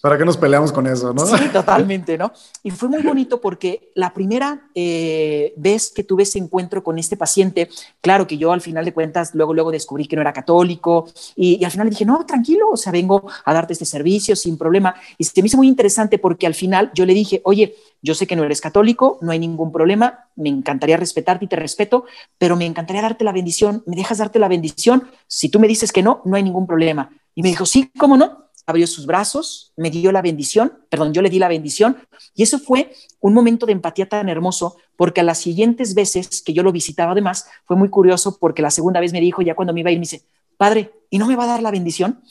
[0.00, 1.26] ¿Para qué nos peleamos con eso, no?
[1.26, 1.48] Sí,
[2.62, 7.16] Y fue muy bonito porque la primera eh, vez que tuve ese encuentro con este
[7.16, 7.68] paciente,
[8.00, 11.58] claro que yo al final de cuentas luego, luego descubrí que no era católico y,
[11.60, 14.94] y al final dije, no, tranquilo, o sea, vengo a darte este servicio sin problema.
[15.18, 18.26] Y se me hizo muy interesante porque al final yo le dije, oye, yo sé
[18.26, 22.04] que no eres católico, no hay ningún problema, me encantaría respetarte y te respeto,
[22.36, 25.08] pero me encantaría darte la bendición, ¿me dejas darte la bendición?
[25.26, 27.10] Si tú me dices que no, no hay ningún problema.
[27.34, 28.41] Y me dijo, sí, ¿cómo no?
[28.66, 31.96] Abrió sus brazos, me dio la bendición, perdón, yo le di la bendición,
[32.34, 36.52] y eso fue un momento de empatía tan hermoso, porque a las siguientes veces que
[36.52, 39.72] yo lo visitaba además, fue muy curioso porque la segunda vez me dijo, ya cuando
[39.72, 40.24] me iba a ir, me dice,
[40.56, 42.22] Padre, ¿y no me va a dar la bendición?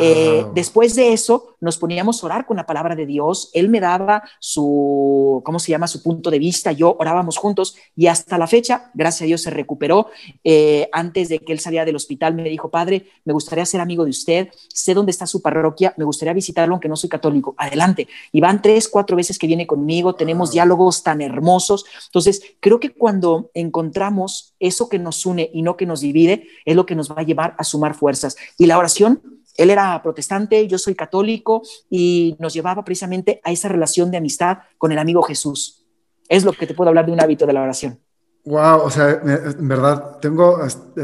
[0.00, 3.50] Eh, después de eso, nos poníamos a orar con la palabra de Dios.
[3.52, 5.86] Él me daba su, ¿cómo se llama?
[5.86, 6.72] Su punto de vista.
[6.72, 10.06] Yo orábamos juntos y hasta la fecha, gracias a Dios, se recuperó.
[10.42, 14.04] Eh, antes de que él saliera del hospital, me dijo, Padre, me gustaría ser amigo
[14.04, 14.48] de usted.
[14.72, 15.92] Sé dónde está su parroquia.
[15.98, 17.54] Me gustaría visitarlo, aunque no soy católico.
[17.58, 18.08] Adelante.
[18.32, 20.14] Y van tres, cuatro veces que viene conmigo.
[20.14, 21.84] Tenemos diálogos tan hermosos.
[22.06, 26.74] Entonces, creo que cuando encontramos eso que nos une y no que nos divide, es
[26.74, 28.29] lo que nos va a llevar a sumar fuerzas.
[28.58, 29.22] Y la oración,
[29.56, 34.58] él era protestante, yo soy católico y nos llevaba precisamente a esa relación de amistad
[34.78, 35.86] con el amigo Jesús.
[36.28, 37.98] Es lo que te puedo hablar de un hábito de la oración.
[38.44, 40.58] Wow, o sea, en verdad, tengo,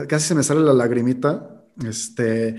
[0.09, 1.53] casi se me sale la lagrimita.
[1.85, 2.59] Este, eh,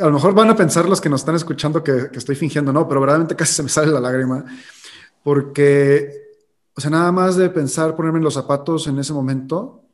[0.00, 2.72] a lo mejor van a pensar los que nos están escuchando que, que estoy fingiendo,
[2.72, 4.44] no, pero verdaderamente casi se me sale la lágrima,
[5.22, 6.10] porque,
[6.74, 9.84] o sea, nada más de pensar, ponerme en los zapatos en ese momento,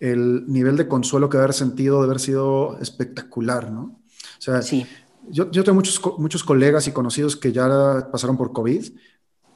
[0.00, 4.00] el nivel de consuelo que haber sentido de haber sido espectacular, ¿no?
[4.38, 4.86] O sea, sí.
[5.28, 8.84] yo, yo tengo muchos, muchos colegas y conocidos que ya pasaron por COVID,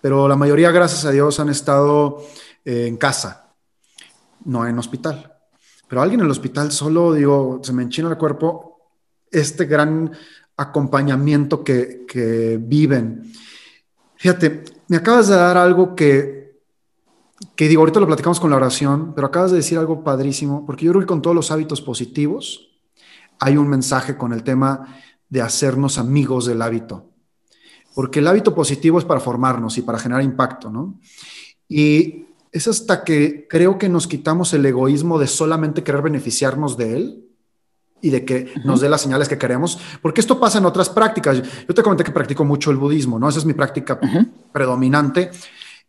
[0.01, 2.23] pero la mayoría, gracias a Dios, han estado
[2.65, 3.53] eh, en casa,
[4.45, 5.35] no en hospital.
[5.89, 8.79] Pero alguien en el hospital solo, digo, se me enchina el cuerpo
[9.31, 10.13] este gran
[10.57, 13.33] acompañamiento que, que viven.
[14.17, 16.38] Fíjate, me acabas de dar algo que
[17.55, 20.85] que digo, ahorita lo platicamos con la oración, pero acabas de decir algo padrísimo, porque
[20.85, 22.71] yo creo que con todos los hábitos positivos
[23.39, 24.97] hay un mensaje con el tema
[25.29, 27.11] de hacernos amigos del hábito.
[27.95, 31.01] Porque el hábito positivo es para formarnos y para generar impacto, ¿no?
[31.69, 36.97] Y es hasta que creo que nos quitamos el egoísmo de solamente querer beneficiarnos de
[36.97, 37.25] él
[38.01, 41.43] y de que nos dé las señales que queremos, porque esto pasa en otras prácticas.
[41.67, 43.29] Yo te comenté que practico mucho el budismo, ¿no?
[43.29, 43.99] Esa es mi práctica
[44.53, 45.31] predominante.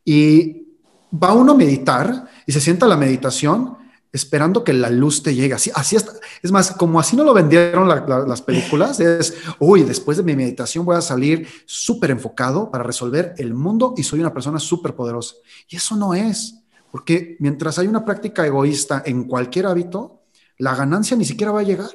[0.04, 0.69] Y
[1.12, 3.78] va uno a meditar y se sienta la meditación
[4.12, 5.54] esperando que la luz te llegue.
[5.54, 5.96] Así, así
[6.42, 10.86] es más, como así no lo vendieron las películas, es, uy, después de mi meditación
[10.86, 15.36] voy a salir súper enfocado para resolver el mundo y soy una persona súper poderosa.
[15.68, 20.24] Y eso no es, porque mientras hay una práctica egoísta en cualquier hábito,
[20.58, 21.92] la ganancia ni siquiera va a llegar.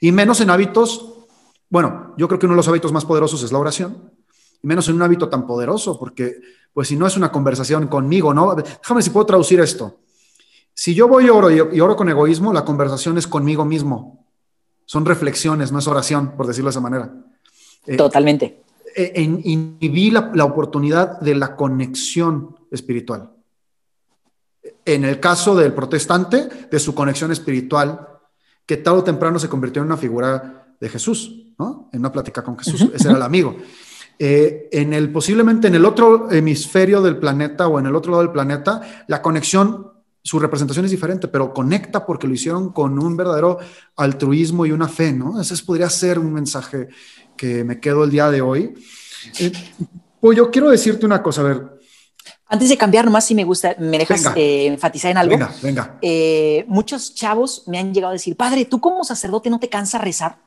[0.00, 1.14] Y menos en hábitos,
[1.70, 4.17] bueno, yo creo que uno de los hábitos más poderosos es la oración
[4.62, 6.40] y menos en un hábito tan poderoso, porque
[6.72, 8.54] pues si no es una conversación conmigo, ¿no?
[8.54, 10.00] Déjame si puedo traducir esto.
[10.72, 14.26] Si yo voy y oro y oro con egoísmo, la conversación es conmigo mismo.
[14.84, 17.12] Son reflexiones, no es oración, por decirlo de esa manera.
[17.84, 18.62] Eh, Totalmente.
[18.94, 23.32] Eh, inhibí la, la oportunidad de la conexión espiritual.
[24.84, 28.08] En el caso del protestante, de su conexión espiritual,
[28.64, 31.90] que tarde o temprano se convirtió en una figura de Jesús, ¿no?
[31.92, 32.88] En una plática con Jesús.
[32.94, 33.56] Ese era el amigo.
[34.20, 38.24] Eh, en el posiblemente en el otro hemisferio del planeta o en el otro lado
[38.24, 43.16] del planeta, la conexión, su representación es diferente, pero conecta porque lo hicieron con un
[43.16, 43.58] verdadero
[43.94, 45.40] altruismo y una fe, ¿no?
[45.40, 46.88] Ese podría ser un mensaje
[47.36, 48.74] que me quedo el día de hoy.
[49.38, 49.52] Eh,
[50.20, 51.78] pues yo quiero decirte una cosa, a ver.
[52.48, 55.30] Antes de cambiar, nomás si me gusta, me dejas eh, enfatizar en algo.
[55.30, 55.98] Venga, venga.
[56.66, 60.38] muchos chavos me han llegado a decir, padre, ¿tú como sacerdote no te cansas rezar?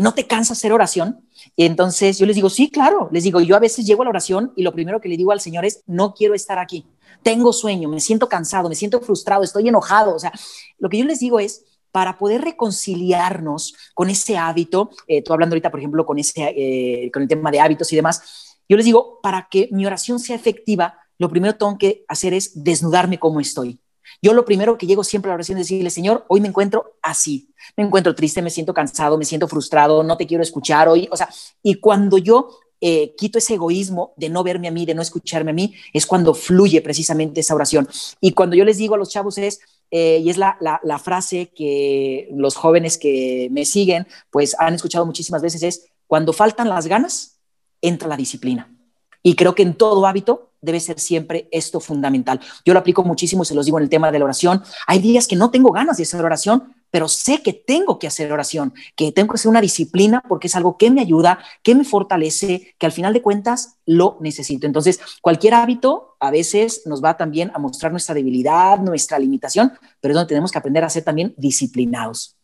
[0.00, 1.26] ¿No te cansas hacer oración?
[1.56, 4.10] Y entonces yo les digo, sí, claro, les digo, yo a veces llego a la
[4.10, 6.86] oración y lo primero que le digo al Señor es, no quiero estar aquí,
[7.22, 10.14] tengo sueño, me siento cansado, me siento frustrado, estoy enojado.
[10.14, 10.32] O sea,
[10.78, 15.54] lo que yo les digo es, para poder reconciliarnos con ese hábito, eh, tú hablando
[15.54, 18.86] ahorita, por ejemplo, con, ese, eh, con el tema de hábitos y demás, yo les
[18.86, 23.18] digo, para que mi oración sea efectiva, lo primero que tengo que hacer es desnudarme
[23.18, 23.80] como estoy.
[24.22, 26.96] Yo lo primero que llego siempre a la oración es decirle, Señor, hoy me encuentro
[27.02, 31.08] así, me encuentro triste, me siento cansado, me siento frustrado, no te quiero escuchar hoy,
[31.10, 31.28] o sea,
[31.62, 32.50] y cuando yo
[32.82, 36.06] eh, quito ese egoísmo de no verme a mí, de no escucharme a mí, es
[36.06, 37.86] cuando fluye precisamente esa oración.
[38.20, 41.52] Y cuando yo les digo a los chavos es, eh, y es la, la, frase
[41.54, 46.86] que los jóvenes que me siguen, pues han escuchado muchísimas veces, es, cuando faltan las
[46.86, 47.38] ganas,
[47.82, 48.74] entra la disciplina.
[49.22, 52.40] Y creo que en todo hábito debe ser siempre esto fundamental.
[52.64, 54.62] Yo lo aplico muchísimo, se los digo en el tema de la oración.
[54.86, 58.32] Hay días que no tengo ganas de hacer oración, pero sé que tengo que hacer
[58.32, 61.84] oración, que tengo que hacer una disciplina porque es algo que me ayuda, que me
[61.84, 64.66] fortalece, que al final de cuentas lo necesito.
[64.66, 70.12] Entonces, cualquier hábito a veces nos va también a mostrar nuestra debilidad, nuestra limitación, pero
[70.12, 72.36] es donde tenemos que aprender a ser también disciplinados.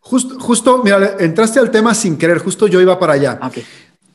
[0.00, 3.40] Justo, justo, mira, entraste al tema sin querer, justo yo iba para allá.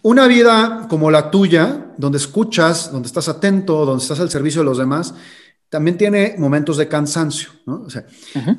[0.03, 4.65] Una vida como la tuya, donde escuchas, donde estás atento, donde estás al servicio de
[4.65, 5.13] los demás,
[5.69, 7.83] también tiene momentos de cansancio, ¿no?
[7.85, 8.05] O sea,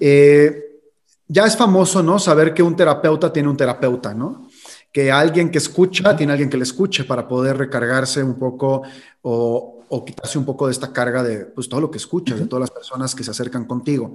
[0.00, 0.80] eh,
[1.26, 2.18] ya es famoso, ¿no?
[2.18, 4.48] Saber que un terapeuta tiene un terapeuta, ¿no?
[4.92, 8.82] Que alguien que escucha tiene alguien que le escuche para poder recargarse un poco
[9.22, 12.60] o, quitarse un poco de esta carga de pues, todo lo que escuchas, de todas
[12.62, 14.14] las personas que se acercan contigo.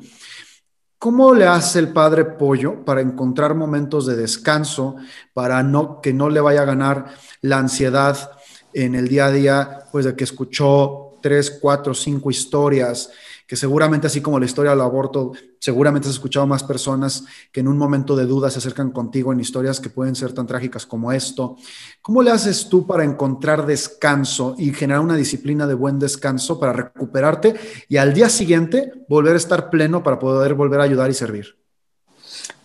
[1.00, 4.96] ¿Cómo le hace el padre Pollo para encontrar momentos de descanso,
[5.32, 8.32] para no, que no le vaya a ganar la ansiedad
[8.74, 13.12] en el día a día, pues de que escuchó tres, cuatro, cinco historias,
[13.48, 17.70] que seguramente así como la historia del aborto, seguramente has escuchado más personas que en
[17.70, 21.14] un momento de duda se acercan contigo en historias que pueden ser tan trágicas como
[21.14, 21.56] esto.
[22.02, 26.74] ¿Cómo le haces tú para encontrar descanso y generar una disciplina de buen descanso para
[26.74, 27.56] recuperarte
[27.88, 31.58] y al día siguiente volver a estar pleno para poder volver a ayudar y servir?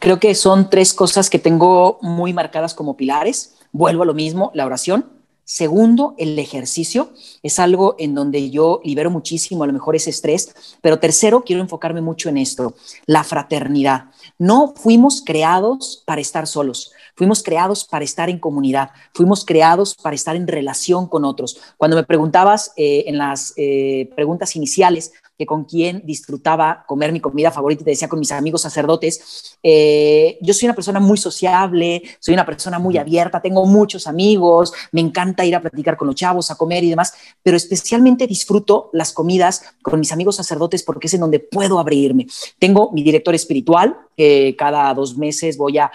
[0.01, 3.55] Creo que son tres cosas que tengo muy marcadas como pilares.
[3.71, 5.07] Vuelvo a lo mismo, la oración,
[5.45, 7.11] Segundo, el ejercicio
[7.43, 10.55] es algo en donde yo libero muchísimo, a lo mejor ese estrés.
[10.81, 12.75] Pero tercero, quiero enfocarme mucho en esto,
[13.07, 14.07] la fraternidad.
[14.39, 20.15] No fuimos creados para estar solos, fuimos creados para estar en comunidad, fuimos creados para
[20.15, 21.59] estar en relación con otros.
[21.77, 25.13] Cuando me preguntabas eh, en las eh, preguntas iniciales,
[25.47, 29.57] con quién disfrutaba comer mi comida favorita, te decía con mis amigos sacerdotes.
[29.63, 34.73] Eh, yo soy una persona muy sociable, soy una persona muy abierta, tengo muchos amigos,
[34.93, 38.91] me encanta ir a platicar con los chavos, a comer y demás, pero especialmente disfruto
[38.93, 42.27] las comidas con mis amigos sacerdotes porque es en donde puedo abrirme.
[42.59, 45.91] Tengo mi director espiritual, que cada dos meses voy a,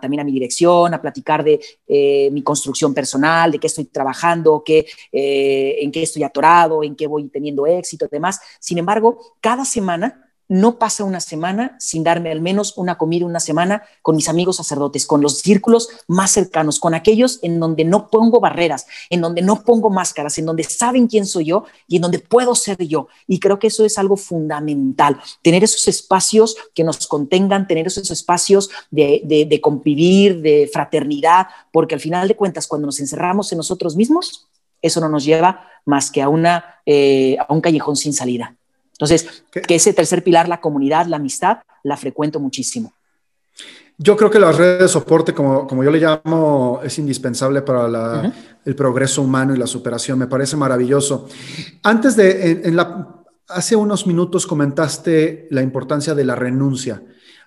[0.00, 4.62] también a mi dirección a platicar de eh, mi construcción personal, de qué estoy trabajando,
[4.64, 8.40] qué, eh, en qué estoy atorado, en qué voy teniendo éxito, demás.
[8.60, 13.40] Sin embargo, cada semana no pasa una semana sin darme al menos una comida una
[13.40, 18.08] semana con mis amigos sacerdotes, con los círculos más cercanos, con aquellos en donde no
[18.08, 22.02] pongo barreras, en donde no pongo máscaras, en donde saben quién soy yo y en
[22.02, 23.08] donde puedo ser yo.
[23.26, 28.10] Y creo que eso es algo fundamental, tener esos espacios que nos contengan, tener esos
[28.10, 33.96] espacios de, convivir, de fraternidad, porque al final de cuentas, cuando nos encerramos en nosotros
[33.96, 34.46] mismos,
[34.82, 38.54] eso no nos lleva más que a, una, eh, a un callejón sin salida.
[38.94, 42.92] Entonces, que ese tercer pilar, la comunidad, la amistad, la frecuento muchísimo.
[43.96, 48.32] Yo creo que las redes de soporte, como, como yo le llamo, es indispensable para
[48.64, 50.18] el progreso humano y la superación.
[50.18, 51.28] Me parece maravilloso.
[51.82, 57.02] Antes de, en, la, hace unos minutos comentaste la importancia de la renuncia.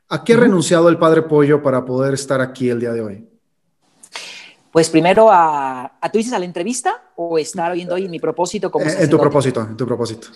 [0.10, 3.28] ¿A qué ha renunciado el Padre Pollo para poder estar aquí el día de hoy?
[4.72, 8.20] Pues primero a, a tú dices a la entrevista o estar oyendo hoy en mi
[8.20, 10.28] propósito como eh, En tu propósito, en tu propósito.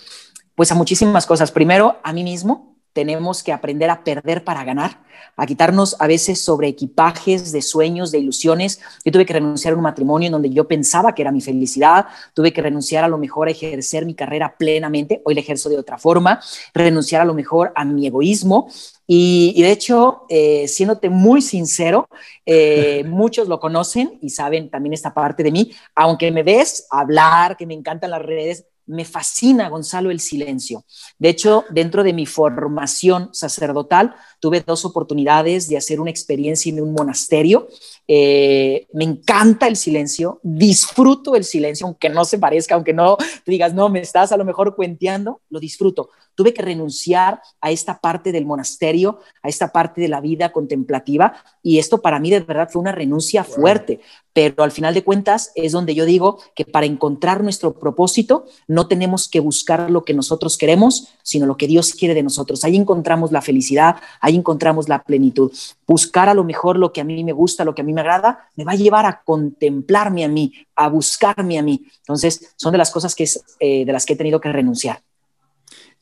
[0.54, 1.50] Pues a muchísimas cosas.
[1.50, 2.72] Primero, a mí mismo.
[2.92, 5.00] Tenemos que aprender a perder para ganar,
[5.38, 8.80] a quitarnos a veces sobre equipajes de sueños, de ilusiones.
[9.02, 12.04] Yo tuve que renunciar a un matrimonio en donde yo pensaba que era mi felicidad,
[12.34, 15.78] tuve que renunciar a lo mejor a ejercer mi carrera plenamente, hoy la ejerzo de
[15.78, 16.42] otra forma,
[16.74, 18.68] renunciar a lo mejor a mi egoísmo,
[19.06, 22.08] y, de hecho, eh, siéndote muy sincero,
[22.46, 27.56] eh, muchos lo conocen y saben también esta parte de mí, aunque me ves hablar,
[27.56, 30.84] que me encantan las redes, me fascina, Gonzalo, el silencio.
[31.18, 36.80] De hecho, dentro de mi formación sacerdotal, tuve dos oportunidades de hacer una experiencia en
[36.80, 37.68] un monasterio.
[38.06, 43.72] Eh, me encanta el silencio, disfruto el silencio, aunque no se parezca, aunque no digas,
[43.74, 46.10] no, me estás a lo mejor cuenteando, lo disfruto.
[46.34, 51.34] Tuve que renunciar a esta parte del monasterio, a esta parte de la vida contemplativa,
[51.62, 54.00] y esto para mí de verdad fue una renuncia fuerte,
[54.32, 58.88] pero al final de cuentas es donde yo digo que para encontrar nuestro propósito no
[58.88, 62.64] tenemos que buscar lo que nosotros queremos, sino lo que Dios quiere de nosotros.
[62.64, 65.52] Ahí encontramos la felicidad, ahí encontramos la plenitud.
[65.86, 68.00] Buscar a lo mejor lo que a mí me gusta, lo que a mí me
[68.00, 71.84] agrada, me va a llevar a contemplarme a mí, a buscarme a mí.
[71.98, 75.02] Entonces, son de las cosas que es, eh, de las que he tenido que renunciar.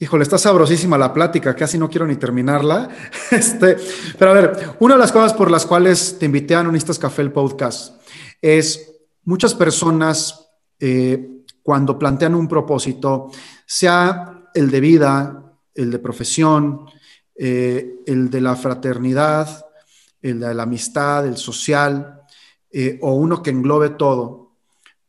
[0.03, 2.89] Híjole, está sabrosísima la plática, casi no quiero ni terminarla.
[3.31, 3.77] Este,
[4.19, 7.21] pero a ver, una de las cosas por las cuales te invité a Nonistas Café
[7.21, 8.01] el podcast
[8.41, 8.93] es
[9.25, 13.31] muchas personas eh, cuando plantean un propósito,
[13.67, 16.87] sea el de vida, el de profesión,
[17.35, 19.67] eh, el de la fraternidad,
[20.23, 22.23] el de la amistad, el social,
[22.73, 24.55] eh, o uno que englobe todo,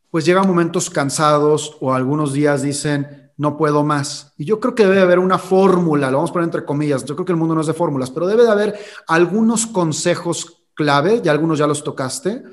[0.09, 4.33] pues llegan momentos cansados o algunos días dicen, no puedo más.
[4.37, 7.15] Y yo creo que debe haber una fórmula, lo vamos a poner entre comillas, yo
[7.15, 11.23] creo que el mundo no es de fórmulas, pero debe de haber algunos consejos clave,
[11.25, 12.43] y algunos ya los tocaste,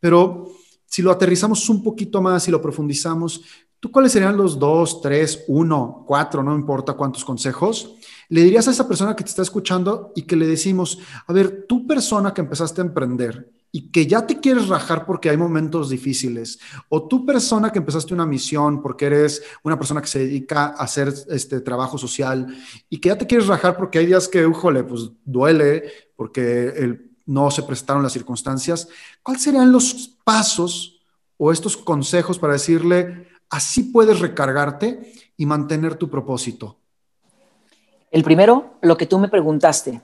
[0.00, 0.48] pero
[0.86, 3.42] si lo aterrizamos un poquito más y lo profundizamos,
[3.78, 7.96] ¿tú cuáles serían los dos, tres, uno, cuatro, no importa cuántos consejos?
[8.30, 11.66] Le dirías a esa persona que te está escuchando y que le decimos, a ver,
[11.68, 15.90] tú persona que empezaste a emprender y que ya te quieres rajar porque hay momentos
[15.90, 16.58] difíciles,
[16.88, 20.84] o tú persona que empezaste una misión porque eres una persona que se dedica a
[20.84, 22.46] hacer este trabajo social
[22.88, 25.84] y que ya te quieres rajar porque hay días que, ujole, pues duele
[26.16, 28.88] porque no se prestaron las circunstancias,
[29.22, 31.00] ¿cuáles serían los pasos
[31.36, 36.78] o estos consejos para decirle, así puedes recargarte y mantener tu propósito?
[38.10, 40.00] El primero, lo que tú me preguntaste,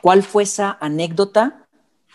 [0.00, 1.59] ¿cuál fue esa anécdota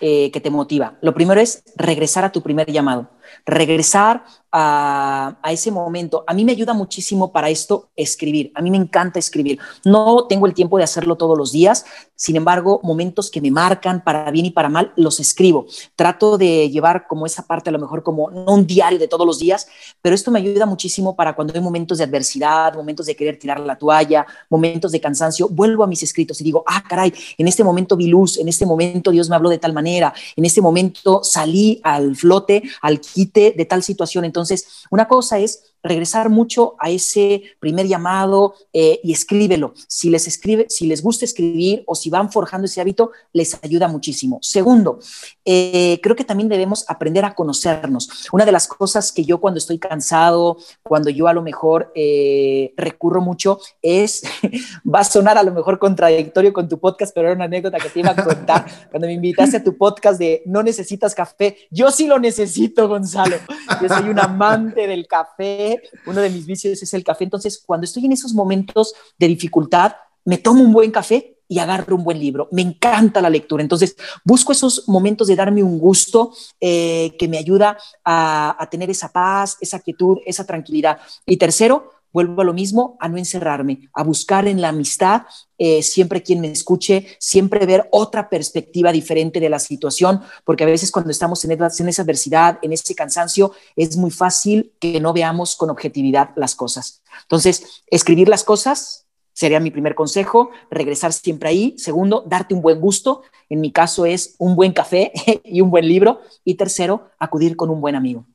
[0.02, 0.98] eh, que te motiva.
[1.02, 3.10] Lo primero es regresar a tu primer llamado,
[3.46, 4.24] regresar
[4.58, 6.24] a, ese momento.
[6.28, 8.54] A mí me ayuda muchísimo para esto escribir.
[8.56, 9.60] A mí me encanta escribir.
[9.84, 11.86] No tengo el tiempo de hacerlo todos los días.
[12.16, 15.66] Sin embargo, momentos que me marcan para bien y para mal, los escribo.
[15.98, 19.28] Trato de llevar como esa parte, a lo mejor como no un diario de todos
[19.28, 19.68] los días,
[20.02, 23.60] pero esto me ayuda muchísimo para cuando hay momentos de adversidad, momentos de querer tirar
[23.60, 27.66] la toalla, momentos de cansancio, vuelvo a mis escritos y digo, ah, caray, en este
[27.66, 31.22] momento vi luz, en este momento Dios me habló de tal manera, en este momento
[31.24, 34.24] salí al flote, al quite de tal situación.
[34.24, 39.74] Entonces, entonces, una cosa es regresar mucho a ese primer llamado eh, y escríbelo.
[39.88, 43.88] Si les escribe, si les gusta escribir o si van forjando ese hábito, les ayuda
[43.88, 44.40] muchísimo.
[44.42, 45.00] Segundo,
[45.46, 48.10] eh, creo que también debemos aprender a conocernos.
[48.32, 52.74] Una de las cosas que yo cuando estoy cansado, cuando yo a lo mejor eh,
[52.76, 54.24] recurro mucho, es,
[54.94, 57.90] va a sonar a lo mejor contradictorio con tu podcast, pero era una anécdota que
[57.90, 61.58] te iba a contar cuando me invitaste a tu podcast de no necesitas café.
[61.70, 63.38] Yo sí lo necesito, Gonzalo.
[63.82, 65.75] Yo soy un amante del café
[66.06, 67.24] uno de mis vicios es el café.
[67.24, 69.94] Entonces, cuando estoy en esos momentos de dificultad,
[70.26, 72.48] me tomo un buen café y agarro un buen libro.
[72.52, 73.62] Me encanta la lectura.
[73.62, 78.90] Entonces, busco esos momentos de darme un gusto eh, que me ayuda a, a tener
[78.90, 81.00] esa paz, esa quietud, esa tranquilidad.
[81.26, 85.24] Y tercero, vuelvo a lo mismo, a no encerrarme, a buscar en la amistad
[85.58, 90.68] eh, siempre quien me escuche, siempre ver otra perspectiva diferente de la situación, porque a
[90.68, 95.12] veces cuando estamos en, en esa adversidad, en ese cansancio, es muy fácil que no
[95.12, 97.02] veamos con objetividad las cosas.
[97.24, 101.76] Entonces, escribir las cosas sería mi primer consejo, regresar siempre ahí.
[101.78, 103.24] Segundo, darte un buen gusto.
[103.50, 105.12] En mi caso es un buen café
[105.44, 106.22] y un buen libro.
[106.46, 108.26] Y tercero, acudir con un buen amigo.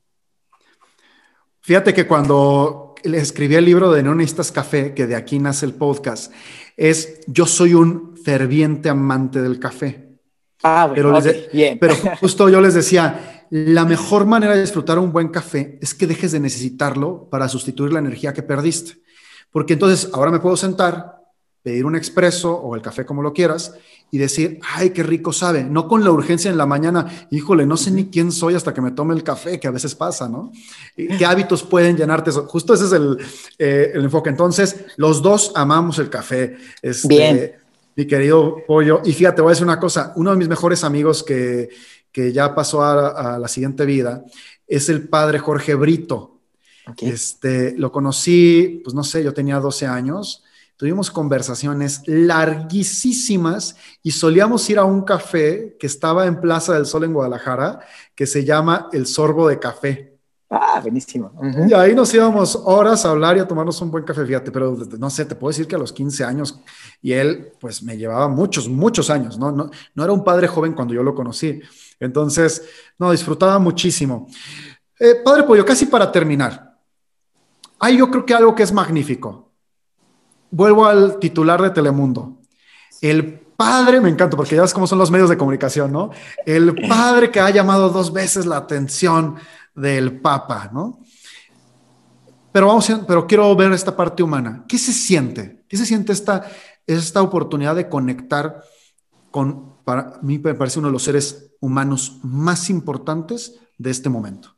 [1.61, 5.65] Fíjate que cuando le escribí el libro de No necesitas café, que de aquí nace
[5.65, 6.31] el podcast,
[6.77, 10.17] es yo soy un ferviente amante del café.
[10.63, 11.17] Ah, pero,
[11.79, 16.07] pero justo yo les decía, la mejor manera de disfrutar un buen café es que
[16.07, 19.01] dejes de necesitarlo para sustituir la energía que perdiste.
[19.51, 21.20] Porque entonces ahora me puedo sentar,
[21.63, 23.73] pedir un expreso o el café como lo quieras
[24.09, 27.77] y decir, ay, qué rico sabe, no con la urgencia en la mañana, híjole, no
[27.77, 30.51] sé ni quién soy hasta que me tome el café, que a veces pasa, ¿no?
[30.95, 32.45] ¿Qué hábitos pueden llenarte eso?
[32.45, 33.17] Justo ese es el,
[33.57, 34.29] eh, el enfoque.
[34.29, 36.57] Entonces, los dos amamos el café.
[36.81, 37.51] Este, Bien.
[37.95, 41.23] Mi querido Pollo, y fíjate, voy a decir una cosa, uno de mis mejores amigos
[41.23, 41.69] que,
[42.11, 44.25] que ya pasó a, a la siguiente vida
[44.67, 46.39] es el padre Jorge Brito.
[47.01, 50.43] Este, lo conocí, pues no sé, yo tenía 12 años
[50.81, 57.03] Tuvimos conversaciones larguísimas y solíamos ir a un café que estaba en Plaza del Sol
[57.03, 57.81] en Guadalajara,
[58.15, 60.17] que se llama El Sorbo de Café.
[60.49, 61.39] Ah, buenísimo.
[61.69, 64.75] Y ahí nos íbamos horas a hablar y a tomarnos un buen café, fíjate, pero
[64.97, 66.59] no sé, te puedo decir que a los 15 años,
[66.99, 69.51] y él pues me llevaba muchos, muchos años, ¿no?
[69.51, 71.61] No, no era un padre joven cuando yo lo conocí.
[71.99, 72.63] Entonces,
[72.97, 74.25] no, disfrutaba muchísimo.
[74.97, 76.75] Eh, padre Pollo, casi para terminar,
[77.77, 79.50] hay yo creo que algo que es magnífico
[80.51, 82.37] vuelvo al titular de Telemundo.
[83.01, 86.11] El padre, me encanta porque ya ves cómo son los medios de comunicación, ¿no?
[86.45, 89.35] El padre que ha llamado dos veces la atención
[89.73, 90.99] del Papa, ¿no?
[92.51, 94.65] Pero vamos, pero quiero ver esta parte humana.
[94.67, 95.63] ¿Qué se siente?
[95.67, 96.45] ¿Qué se siente esta,
[96.85, 98.61] esta oportunidad de conectar
[99.31, 104.55] con, para mí me parece uno de los seres humanos más importantes de este momento?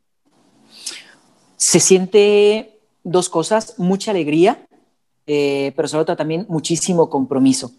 [1.55, 4.65] Se siente dos cosas, mucha alegría
[5.25, 7.71] eh, pero sobre todo también muchísimo compromiso.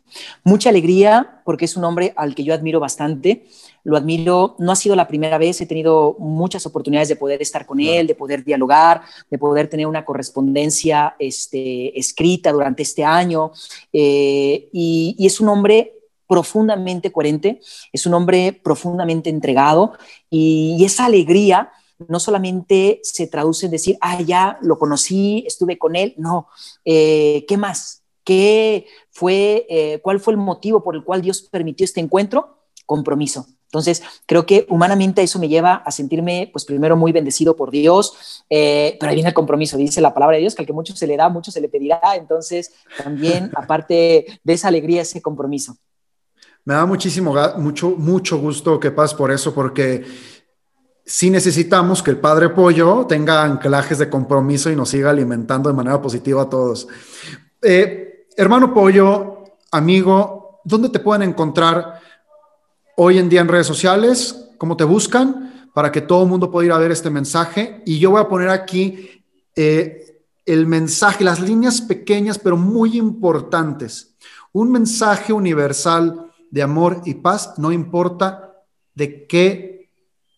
[0.43, 3.47] Mucha alegría porque es un hombre al que yo admiro bastante.
[3.83, 7.67] Lo admiro, no ha sido la primera vez, he tenido muchas oportunidades de poder estar
[7.67, 13.53] con él, de poder dialogar, de poder tener una correspondencia este, escrita durante este año.
[13.93, 15.95] Eh, y, y es un hombre
[16.27, 17.61] profundamente coherente,
[17.93, 19.93] es un hombre profundamente entregado
[20.31, 21.71] y, esa alegría
[22.09, 26.49] no solamente se traduce en decir, ah, ya lo conocí, estuve con él, no,
[26.85, 28.03] eh, ¿qué más?
[28.25, 32.59] ¿Qué fue, eh, cuál fue el motivo por el cual Dios permitió este encuentro?
[32.87, 33.47] Compromiso.
[33.75, 38.45] Entonces, creo que humanamente eso me lleva a sentirme, pues primero muy bendecido por Dios,
[38.49, 40.95] eh, pero ahí viene el compromiso, dice la palabra de Dios, que al que mucho
[40.95, 42.01] se le da, mucho se le pedirá.
[42.15, 42.73] Entonces,
[43.03, 45.77] también, aparte de esa alegría, ese compromiso.
[46.65, 50.05] Me da muchísimo, mucho, mucho gusto que pases por eso, porque
[51.05, 55.77] sí necesitamos que el Padre Pollo tenga anclajes de compromiso y nos siga alimentando de
[55.77, 56.89] manera positiva a todos.
[57.63, 62.01] Eh, hermano Pollo, amigo, ¿dónde te pueden encontrar?
[62.97, 66.67] hoy en día en redes sociales, cómo te buscan, para que todo el mundo pueda
[66.67, 67.83] ir a ver este mensaje.
[67.85, 69.25] Y yo voy a poner aquí
[69.57, 74.15] eh, el mensaje, las líneas pequeñas, pero muy importantes.
[74.53, 78.63] Un mensaje universal de amor y paz, no importa
[78.95, 79.84] de qué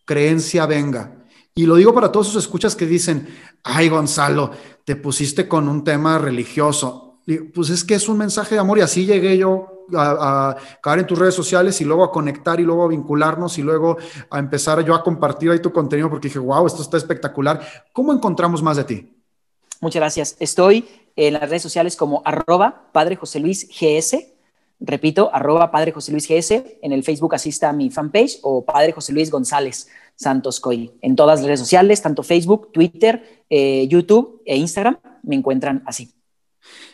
[0.07, 1.25] creencia venga.
[1.53, 3.27] Y lo digo para todos esos escuchas que dicen,
[3.63, 4.51] ay Gonzalo,
[4.85, 7.19] te pusiste con un tema religioso.
[7.53, 11.07] Pues es que es un mensaje de amor y así llegué yo a, caer en
[11.07, 13.97] tus redes sociales y luego a conectar y luego a vincularnos y luego
[14.29, 17.59] a empezar yo a compartir ahí tu contenido porque dije, wow, esto está espectacular.
[17.91, 19.23] ¿Cómo encontramos más de ti?
[19.81, 20.35] Muchas gracias.
[20.39, 24.36] Estoy en las redes sociales como arroba Padre José Luis GS.
[24.79, 26.79] Repito, arroba Padre José Luis GS.
[26.81, 30.91] En el Facebook asista a mi fanpage o Padre José Luis González Santos Coy.
[31.01, 36.11] En todas las redes sociales, tanto Facebook, Twitter, eh, YouTube e Instagram, me encuentran así.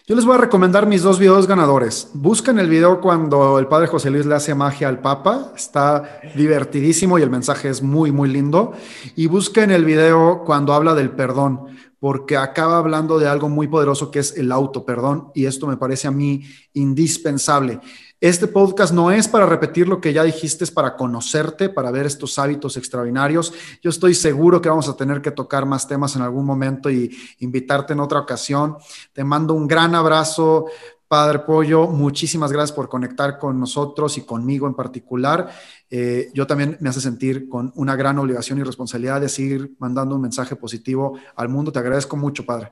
[0.05, 2.09] Yo les voy a recomendar mis dos videos ganadores.
[2.13, 5.53] Busquen el video cuando el padre José Luis le hace magia al Papa.
[5.55, 8.73] Está divertidísimo y el mensaje es muy, muy lindo.
[9.15, 11.67] Y busquen el video cuando habla del perdón,
[12.03, 15.31] porque acaba hablando de algo muy poderoso que es el auto perdón.
[15.33, 16.43] Y esto me parece a mí
[16.73, 17.79] indispensable.
[18.19, 22.05] Este podcast no es para repetir lo que ya dijiste, es para conocerte, para ver
[22.05, 23.53] estos hábitos extraordinarios.
[23.81, 27.09] Yo estoy seguro que vamos a tener que tocar más temas en algún momento y
[27.39, 28.75] invitarte en otra ocasión.
[29.13, 30.65] Te mando un gran abrazo,
[31.07, 31.87] Padre Pollo.
[31.87, 35.49] Muchísimas gracias por conectar con nosotros y conmigo en particular.
[35.89, 40.15] Eh, yo también me hace sentir con una gran obligación y responsabilidad de seguir mandando
[40.15, 41.71] un mensaje positivo al mundo.
[41.71, 42.71] Te agradezco mucho, Padre.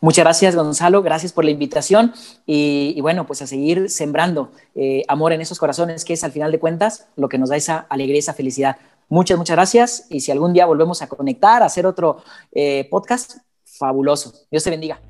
[0.00, 1.02] Muchas gracias, Gonzalo.
[1.02, 2.12] Gracias por la invitación.
[2.46, 6.50] Y, bueno, pues a seguir sembrando eh, amor en esos corazones, que es al final
[6.52, 8.76] de cuentas lo que nos da esa alegría, esa felicidad.
[9.08, 10.06] Muchas, muchas gracias.
[10.08, 12.22] Y si algún día volvemos a conectar, a hacer otro
[12.52, 14.32] eh, podcast, fabuloso.
[14.50, 15.00] Dios te bendiga.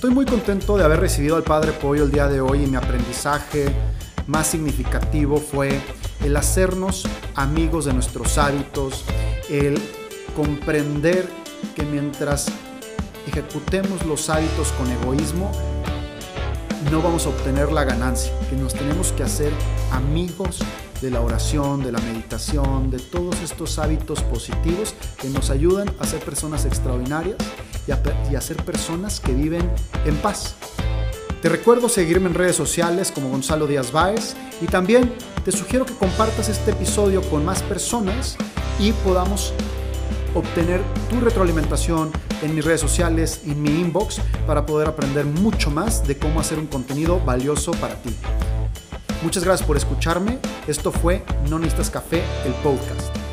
[0.00, 2.76] Estoy muy contento de haber recibido al Padre Pollo el día de hoy y mi
[2.76, 3.66] aprendizaje
[4.26, 5.78] más significativo fue
[6.24, 9.04] el hacernos amigos de nuestros hábitos,
[9.50, 9.78] el
[10.34, 11.28] comprender
[11.76, 12.46] que mientras
[13.26, 15.52] ejecutemos los hábitos con egoísmo,
[16.90, 19.52] no vamos a obtener la ganancia, que nos tenemos que hacer
[19.92, 20.60] amigos
[21.02, 26.06] de la oración, de la meditación, de todos estos hábitos positivos que nos ayudan a
[26.06, 27.36] ser personas extraordinarias
[27.86, 27.92] y
[28.34, 29.70] a, ser personas que viven
[30.04, 30.54] en paz.
[31.42, 35.12] Te recuerdo seguirme en redes sociales como Gonzalo Díaz Báez y también
[35.44, 38.36] te sugiero que compartas este episodio con más personas
[38.78, 39.52] y podamos
[40.34, 42.12] obtener tu retroalimentación
[42.42, 46.58] en mis redes sociales, en mi inbox, para poder aprender mucho más de cómo hacer
[46.58, 48.14] un contenido valioso para ti.
[49.22, 50.38] Muchas gracias por escucharme.
[50.66, 53.29] Esto fue No Necesitas Café, el podcast.